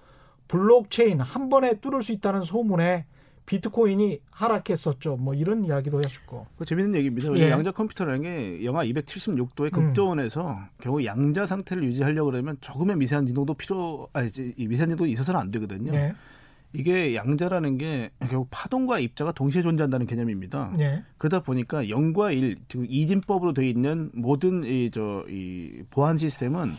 [0.50, 3.06] 블록체인 한 번에 뚫을 수 있다는 소문에
[3.48, 5.16] 비트코인이 하락했었죠.
[5.16, 6.46] 뭐 이런 이야기도 하셨고.
[6.58, 7.34] 그 재밌는 얘기입니다.
[7.38, 7.50] 예.
[7.50, 10.66] 양자 컴퓨터라는 게 영하 276도의 극저온에서 음.
[10.80, 15.94] 결국 양자 상태를 유지하려고 그러면 조금의 미세한 진동도 필요, 아니 미세한 진동이 있어서는 안 되거든요.
[15.94, 16.14] 예.
[16.74, 20.74] 이게 양자라는 게 결국 파동과 입자가 동시에 존재한다는 개념입니다.
[20.80, 21.04] 예.
[21.18, 26.74] 그러다 보니까 0과 1, 즉 이진법으로 되어 있는 모든 이저이 보안 시스템은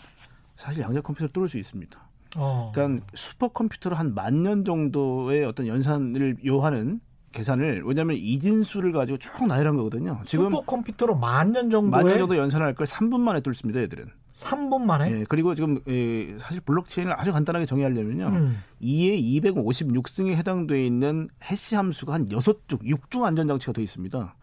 [0.54, 2.07] 사실 양자 컴퓨터를 뚫을 수 있습니다.
[2.36, 2.72] 어.
[2.74, 7.00] 그러니까 슈퍼컴퓨터로 한 만 년 정도의 어떤 연산을 요하는
[7.32, 10.20] 계산을 왜냐하면 이진수를 가지고 쭉 나열한 거거든요.
[10.24, 14.06] 지금 슈퍼컴퓨터로 만 년 정도에 만년 정도 연산할 걸 3분 만에 뚫 습니다, 애들은.
[14.32, 15.10] 3분 만에?
[15.20, 18.26] 예, 그리고 지금 예, 사실 블록체인을 아주 간단하게 정의하려면요.
[18.28, 18.62] 음.
[18.80, 24.34] 2에 256승에 해당되어 있는 해시 함수가 한 6중, 6중 안전장치가 더 있습니다.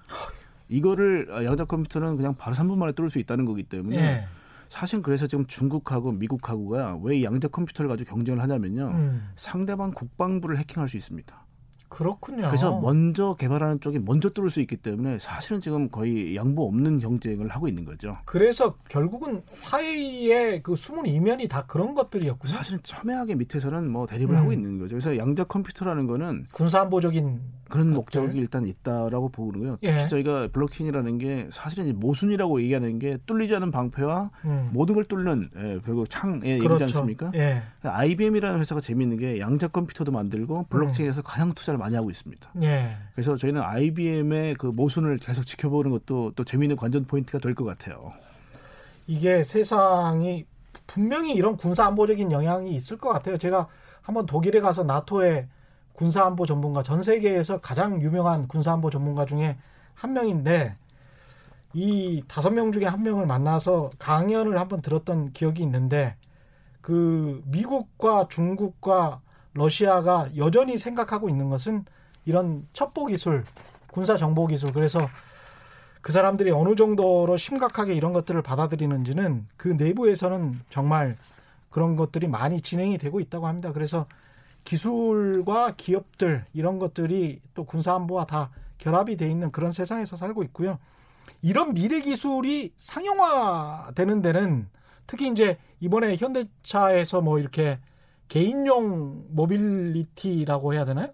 [0.69, 4.25] 이거를 양자 컴퓨터는 그냥 바로 3분 만에 뚫을 수 있다는 거기 때문에 예.
[4.69, 8.87] 사실 그래서 지금 중국하고 미국하고가 왜 양자 컴퓨터를 가지고 경쟁을 하냐면요.
[8.87, 9.29] 음.
[9.35, 11.45] 상대방 국방부를 해킹할 수 있습니다.
[11.87, 12.47] 그렇군요.
[12.47, 17.47] 그래서 먼저 개발하는 쪽이 먼저 뚫을 수 있기 때문에 사실은 지금 거의 양보 없는 경쟁을
[17.49, 18.11] 하고 있는 거죠.
[18.25, 22.51] 그래서 결국은 화웨이의 그 숨은 이면이 다 그런 것들이었군요.
[22.51, 24.39] 사실은 첨예하게 밑에서는 뭐 대립을 음.
[24.39, 24.95] 하고 있는 거죠.
[24.95, 27.39] 그래서 양자 컴퓨터라는 거는 군사안보적인
[27.83, 27.93] 그런.
[27.93, 29.77] 목적이 일단 있다라고 보고요.
[29.81, 30.07] 특히 예.
[30.07, 34.69] 저희가 블록체인이라는 게 사실은 모순이라고 얘기하는 게 뚫리지 않은 방패와 음.
[34.73, 36.83] 모든 걸 뚫는 예, 결국 창의 그렇죠.
[36.83, 37.31] 얘기지 않습니까?
[37.35, 37.61] 예.
[37.83, 41.23] IBM이라는 회사가 재미있는 게 양자 컴퓨터도 만들고 블록체인에서 음.
[41.25, 42.51] 가장 투자를 많이 하고 있습니다.
[42.63, 42.97] 예.
[43.13, 48.11] 그래서 저희는 IBM의 그 모순을 계속 지켜보는 것도 또 재미있는 관전 포인트가 될 것 같아요.
[49.07, 50.45] 이게 세상이
[50.87, 53.37] 분명히 이런 군사 안보적인 영향이 있을 것 같아요.
[53.37, 53.67] 제가
[54.01, 55.47] 한번 독일에 가서 나토의
[55.95, 59.57] 군사안보 전문가 전 세계에서 가장 유명한 군사안보 전문가 중에
[59.93, 60.75] 한 명인데
[61.73, 66.15] 이 다섯 명 중에 한 명을 만나서 강연을 한번 들었던 기억이 있는데
[66.81, 69.21] 그 미국과 중국과
[69.53, 71.85] 러시아가 여전히 생각하고 있는 것은
[72.25, 73.43] 이런 첩보 기술,
[73.91, 74.71] 군사 정보 기술.
[74.73, 74.99] 그래서
[76.01, 81.17] 그 사람들이 어느 정도로 심각하게 이런 것들을 받아들이는지는 그 내부에서는 정말
[81.69, 83.71] 그런 것들이 많이 진행이 되고 있다고 합니다.
[83.73, 84.05] 그래서
[84.65, 90.79] 기술과 기업들 이런 것들이 또 군사안보와 다 결합이 돼 있는 그런 세상에서 살고 있고요.
[91.41, 94.67] 이런 미래 기술이 상용화되는 데는
[95.07, 97.79] 특히 이제 이번에 현대차에서 뭐 이렇게
[98.27, 101.09] 개인용 모빌리티라고 해야 되나요?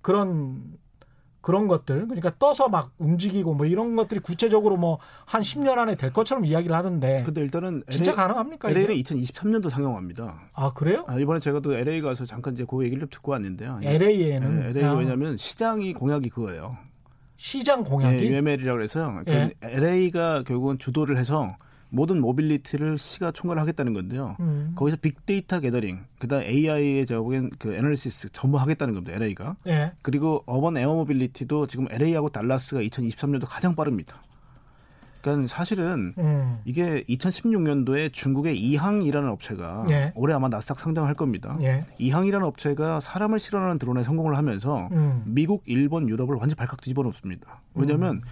[0.00, 0.78] 그런
[1.46, 6.12] 그런 것들 그러니까 떠서 막 움직이고 뭐 이런 것들이 구체적으로 뭐 한 10년 안에 될
[6.12, 7.16] 것처럼 이야기를 하던데.
[7.24, 8.70] 근데 일단은 진짜 LA, 가능합니까?
[8.70, 9.14] LA는 이게?
[9.14, 10.40] 2023년도 상용합니다.
[10.54, 11.04] 아 그래요?
[11.06, 13.80] 아, 이번에 제가 또 LA 가서 잠깐 이제 그 얘기를 좀 듣고 왔는데요.
[13.82, 16.76] LA에는 네, LA 왜냐하면 시장이 공약이 그거예요.
[17.36, 19.50] 시장 공약이 네, UML이라고 해서 예.
[19.60, 21.56] LA가 결국은 주도를 해서
[21.96, 24.36] 모든 mobility를 시가 총괄하겠다는 건데요.
[24.40, 24.72] 음.
[24.76, 29.16] 거기서 빅데이터 gathering, 그다음 AI의 저보기엔 그 analysis 전부 하겠다는 겁니다.
[29.16, 29.56] LA가.
[29.66, 29.92] 예.
[30.02, 34.22] 그리고 urban air mobility도 지금 LA하고 달라스가 2023년도 가장 빠릅니다.
[35.22, 36.58] 그러니까 사실은 음.
[36.66, 40.12] 이게 2016년도에 중국의 이항이라는 업체가 예.
[40.14, 41.56] 올해 아마 나스닥 상장할 겁니다.
[41.62, 41.84] 예.
[41.98, 45.22] 이항이라는 업체가 사람을 실어나르는 드론에 성공을 하면서 음.
[45.24, 47.62] 미국, 일본, 유럽을 완전 발칵 뒤집어 놓습니다.
[47.74, 48.22] 왜냐하면 음.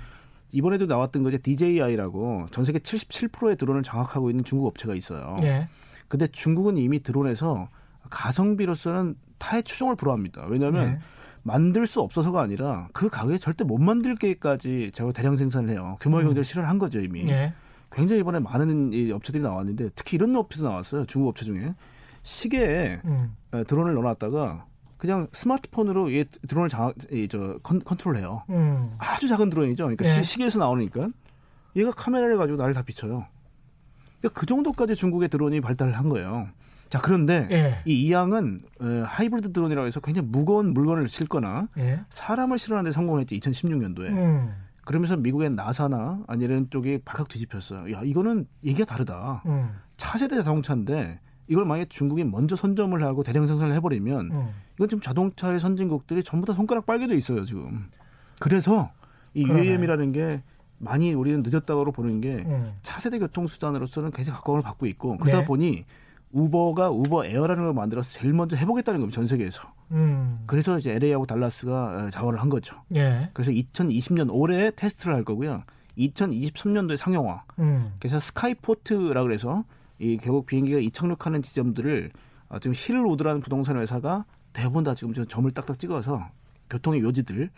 [0.54, 1.36] 이번에도 나왔던 거죠.
[1.42, 5.36] DJI라고 전 세계 77%의 드론을 장악하고 있는 중국 업체가 있어요.
[5.42, 5.68] 예.
[6.06, 7.68] 근데 중국은 이미 드론에서
[8.08, 10.46] 가성비로서는 타의 추종을 불허합니다.
[10.46, 10.98] 왜냐하면 예.
[11.42, 15.96] 만들 수 없어서가 아니라 그 가격에 절대 못 만들게까지 제가 대량 생산을 해요.
[16.00, 16.28] 규모의 음.
[16.28, 17.28] 경제를 실현한 거죠 이미.
[17.28, 17.52] 예.
[17.90, 21.04] 굉장히 이번에 많은 이 업체들이 나왔는데 특히 이런 업체도 나왔어요.
[21.06, 21.74] 중국 업체 중에
[22.22, 23.34] 시계에 음.
[23.66, 24.66] 드론을 넣어놨다가
[24.96, 28.42] 그냥 스마트폰으로 이 드론을 장, 이, 저, 컨, 컨트롤해요.
[28.50, 28.90] 음.
[28.98, 29.84] 아주 작은 드론이죠.
[29.84, 30.22] 그러니까 예.
[30.22, 31.08] 시계에서 나오니까
[31.76, 33.26] 얘가 카메라를 가지고 나를 다 비춰요.
[34.20, 36.48] 그러니까 그 정도까지 중국의 드론이 발달을 한 거예요.
[36.88, 37.82] 자 그런데 예.
[37.84, 42.00] 이 이양은 어, 하이브리드 드론이라고 해서 굉장히 무거운 물건을 실거나 예.
[42.08, 44.10] 사람을 실어하는 데 성공했지 2016년도에.
[44.10, 44.54] 음.
[44.84, 47.92] 그러면서 미국의 나사나 아니 이런 쪽이 발칵 뒤집혔어요.
[47.92, 49.42] 야 이거는 얘기가 다르다.
[49.46, 49.70] 음.
[49.96, 54.50] 차세대 자동차인데 이걸 만약에 중국이 먼저 선점을 하고 대량 생산을 해버리면 음.
[54.76, 57.88] 이건 지금 자동차의 선진국들이 전부 다 손가락 빨게 돼 있어요 지금.
[58.40, 58.90] 그래서
[59.34, 59.66] 이 그러네.
[59.66, 60.42] UAM이라는 게
[60.78, 62.74] 많이 우리는 늦었다고 보는 게 음.
[62.82, 65.44] 차세대 교통수단으로서는 굉장히 가까움을 받고 있고 그러다 네.
[65.46, 65.84] 보니
[66.32, 69.72] 우버가 Uber Air라는 걸 만들어서 제일 먼저 해보겠다는 겁니다 전 세계에서.
[69.92, 70.42] 음.
[70.46, 72.76] 그래서 이제 LA하고 달라스가 자원을 한 거죠.
[72.94, 73.30] 예.
[73.32, 75.62] 그래서 2020년 올해 테스트를 할 거고요.
[75.96, 77.44] 2023년도에 상용화.
[77.60, 77.86] 음.
[78.00, 79.64] 그래서 skyport라 그래서
[80.00, 82.10] 이 결국 비행기가 이착륙하는 지점들을
[82.48, 84.24] 어, 지금 Hillwood라는 부동산 회사가
[84.54, 86.30] 대부분 다 지금 점을 딱딱 찍어서
[86.70, 87.50] 교통의 요지들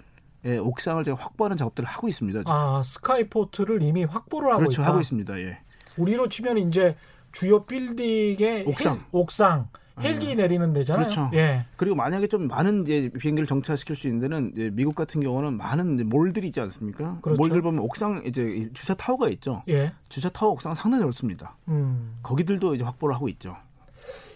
[0.44, 2.40] 의 옥상을 제가 확보하는 작업들을 하고 있습니다.
[2.40, 2.53] 지금.
[2.53, 4.90] 아 skyport를 이미 확보를 하고 그렇죠, 있다.
[4.90, 5.40] 하고 있습니다.
[5.40, 5.59] 예.
[5.97, 6.97] 우리로 치면 이제
[7.32, 9.68] 주요 빌딩의 옥상, 헬, 옥상
[10.01, 10.34] 헬기 네.
[10.36, 11.05] 내리는 데잖아요.
[11.05, 11.30] 그렇죠.
[11.34, 11.64] 예.
[11.76, 16.09] 그리고 만약에 좀 많은 이제 비행기를 정차시킬 수 있는 데는 이제 미국 같은 경우는 많은
[16.09, 17.18] 몰들이 있지 않습니까?
[17.22, 17.40] 그렇죠.
[17.40, 19.62] 몰들 보면 옥상 이제 주차 타워가 있죠.
[19.68, 19.92] 예.
[20.09, 21.57] 주차 타워 옥상 상당히 넓습니다.
[21.68, 22.14] 음.
[22.22, 23.57] 거기들도 이제 확보를 하고 있죠.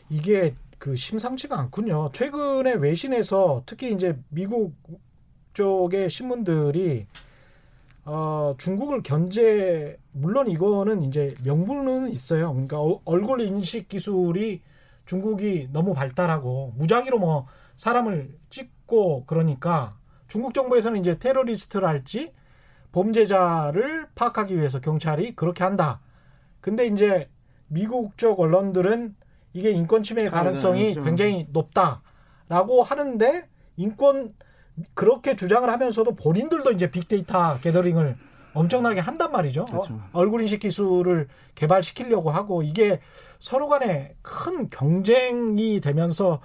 [0.09, 2.11] 이게 그 심상치가 않군요.
[2.15, 4.75] 최근에 외신에서 특히 이제 미국
[5.53, 7.07] 쪽의 신문들이
[8.07, 12.51] 어, 중국을 견제 물론 이거는 이제 명분은 있어요.
[12.53, 14.63] 그러니까 어, 얼굴 인식 기술이
[15.05, 22.33] 중국이 너무 발달하고 무작위로 뭐 사람을 찍고 그러니까 중국 정부에서는 이제 테러리스트를할지
[22.93, 26.01] 범죄자를 파악하기 위해서 경찰이 그렇게 한다.
[26.63, 27.29] 근데 이제
[27.69, 29.15] 미국 쪽 언론들은
[29.53, 34.35] 이게 인권 침해 가능성이 굉장히 높다라고 하는데 인권
[34.95, 38.17] 그렇게 주장을 하면서도 본인들도 이제 빅데이터 게더링을
[38.53, 39.65] 엄청나게 한단 말이죠.
[39.67, 39.95] 그렇죠.
[39.95, 43.01] 어, 얼굴 인식 기술을 개발시키려고 하고 이게
[43.39, 46.41] 서로 간에 큰 경쟁이 되면서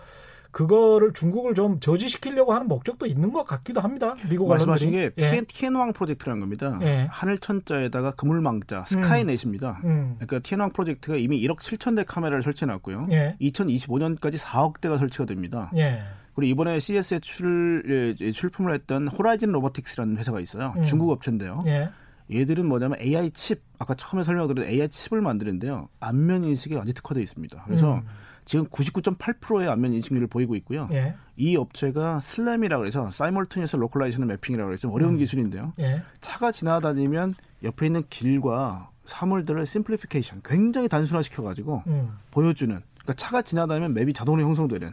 [0.55, 4.15] 그거를 중국을 좀 저지시키려고 하는 목적도 있는 것 같기도 합니다.
[4.29, 5.41] 미국 말씀하신 게 예.
[5.45, 6.79] 티엔왕 프로젝트라는 겁니다.
[6.81, 7.07] 예.
[7.11, 9.81] 하늘천자에다가 그물망자 skynet입니다.
[9.83, 9.89] 음.
[9.89, 10.15] 음.
[10.17, 13.07] 그러니까 티엔왕 프로젝트가 이미 1억 7천 대 카메라를 설치해놨고요.
[13.11, 13.35] 예.
[13.41, 15.69] 2025년까지 4억 대가 설치가 됩니다.
[15.75, 16.03] 예.
[16.35, 20.73] 그리고 이번에 CES에 출, 예, 출품을 했던 Horizon Robotics라는 회사가 있어요.
[20.77, 20.83] 음.
[20.83, 21.59] 중국 업체인데요.
[21.65, 21.89] 예.
[22.31, 25.89] 얘들은 뭐냐면 AI 칩, 아까 처음에 설명드린 AI 칩을 만드는데요.
[25.99, 27.61] 안면 인식에 완전 특화되어 있습니다.
[27.65, 28.07] 그래서 음.
[28.45, 30.87] 지금 99.8%의 안면 인식률을 보이고 있고요.
[30.91, 31.15] 예.
[31.35, 35.17] 이 업체가 SLAM이라고 해서 simultaneous localization mapping이라고 해서 어려운 음.
[35.17, 35.73] 기술인데요.
[35.79, 36.03] 예.
[36.21, 37.33] 차가 지나다니면
[37.63, 42.17] 옆에 있는 길과 사물들을 심플리피케이션 굉장히 단순화시켜 가지고 음.
[42.31, 44.91] 보여주는 그러니까 차가 지나다니면 맵이 자동으로 형성되는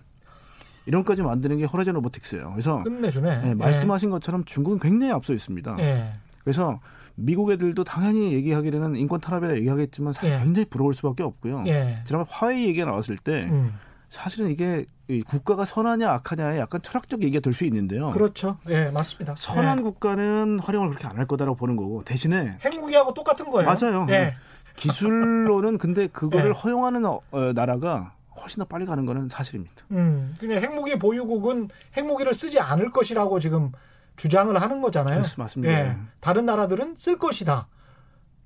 [0.87, 2.51] 이런 까지 만드는 게 호라이즌 로보틱스예요.
[2.51, 3.43] 그래서 끝내주네.
[3.43, 5.77] 네, 말씀하신 것처럼 중국은 굉장히 앞서 있습니다.
[5.79, 6.13] 예.
[6.43, 6.81] 그래서
[7.15, 10.39] 미국 애들도 당연히 얘기하기에는 인권 탄압에 얘기하겠지만 사실 예.
[10.39, 11.65] 굉장히 부러울 수밖에 없고요.
[11.67, 11.95] 예.
[12.05, 13.75] 지난번 화웨이 얘기가 나왔을 때 음.
[14.09, 14.85] 사실은 이게
[15.27, 18.11] 국가가 선하냐 악하냐에 약간 철학적 얘기가 될 수 있는데요.
[18.11, 18.59] 그렇죠.
[18.69, 19.35] 예, 맞습니다.
[19.37, 19.83] 선한 예.
[19.83, 23.69] 국가는 활용을 그렇게 안 할 거다라고 보는 거고 대신에 핵무기하고 똑같은 거예요.
[23.71, 24.07] 맞아요.
[24.11, 24.35] 예.
[24.77, 26.53] 기술로는 근데 그거를 예.
[26.53, 29.85] 허용하는 어, 어, 나라가 훨씬 더 빨리 가는 거는 사실입니다.
[29.91, 33.71] 음, 그냥 핵무기 보유국은 핵무기를 쓰지 않을 것이라고 지금
[34.17, 35.23] 주장을 하는 거잖아요.
[35.23, 35.73] 그렇 맞습니다.
[35.73, 37.69] 예, 다른 나라들은 쓸 것이다.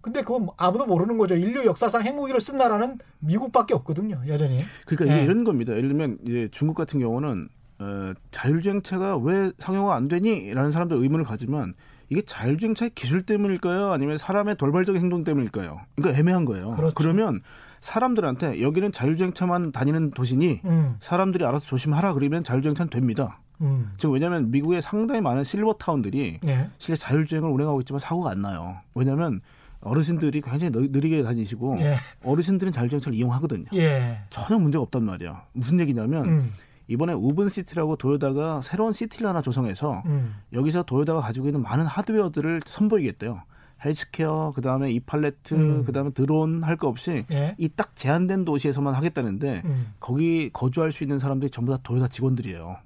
[0.00, 1.34] 근데 그건 아무도 모르는 거죠.
[1.34, 4.22] 인류 역사상 핵무기를 쓴 나라는 미국밖에 없거든요.
[4.28, 4.60] 여전히.
[4.86, 5.24] 그러니까 예.
[5.24, 5.72] 이런 겁니다.
[5.72, 7.48] 예를 들면 이제 중국 같은 경우는
[7.80, 10.54] 어, 자율주행차가 왜 상용화 안 되니?
[10.54, 11.74] 라는 사람들 의문을 가지만
[12.08, 13.90] 이게 자율주행차의 기술 때문일까요?
[13.90, 15.80] 아니면 사람의 돌발적인 행동 때문일까요?
[15.96, 16.76] 그러니까 애매한 거예요.
[16.76, 16.94] 그렇죠.
[16.94, 17.42] 그러면
[17.80, 20.96] 사람들한테 여기는 자율주행차만 다니는 도시니 음.
[21.00, 23.40] 사람들이 알아서 조심하라 그러면 자율주행차는 됩니다.
[23.60, 23.92] 음.
[23.96, 26.68] 지금 왜냐하면 미국에 상당히 많은 실버 타운들이 예.
[26.78, 28.76] 실제 자율주행을 운행하고 있지만 사고가 안 나요.
[28.94, 29.40] 왜냐하면
[29.80, 31.96] 어르신들이 굉장히 느리게 다니시고 예.
[32.24, 33.66] 어르신들은 자율주행차를 이용하거든요.
[33.74, 34.18] 예.
[34.30, 35.44] 전혀 문제가 없단 말이야.
[35.52, 36.52] 무슨 얘기냐면 음.
[36.88, 40.34] 이번에 우븐 시티라고 도요다가 새로운 시티를 하나 조성해서 음.
[40.52, 43.42] 여기서 도요다가 가지고 있는 많은 하드웨어들을 선보이겠대요.
[43.84, 45.84] 헬스케어, 그 다음에 이 팔레트, 음.
[45.84, 47.54] 그 다음에 드론 할 거 없이 예?
[47.58, 49.92] 이딱 제한된 도시에서만 하겠다는데 음.
[50.00, 52.76] 거기 거주할 수 있는 사람들이 전부 다 도요타 직원들이에요.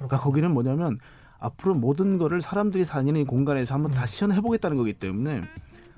[0.00, 0.98] 그러니까 거기는 뭐냐면
[1.38, 3.94] 앞으로 모든 거를 사람들이 다니는 공간에서 한번 음.
[3.94, 5.42] 다시 시연해 보겠다는 거기 때문에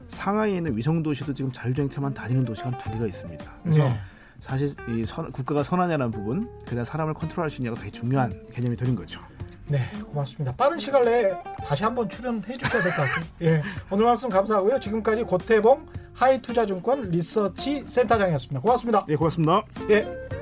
[0.08, 3.44] 상하이에 있는 위성 도시도 지금 자율주행차만 다니는 도시가 한 두 개가 있습니다.
[3.62, 3.94] 그래서 네.
[4.40, 8.94] 사실 이 선, 국가가 선하냐는 부분, 그다음 사람을 컨트롤할 수 있냐가 되게 중요한 개념이 되는
[8.96, 9.20] 거죠.
[9.68, 10.54] 네, 고맙습니다.
[10.56, 11.32] 빠른 시간 내에
[11.64, 13.24] 다시 한번 출연해 주셔야 될 것 같아요.
[13.42, 14.80] 예, 오늘 말씀 감사하고요.
[14.80, 18.60] 지금까지 고태봉 하이투자증권 리서치 센터장이었습니다.
[18.60, 19.06] 고맙습니다.
[19.08, 19.62] 예, 고맙습니다.
[19.90, 20.41] 예.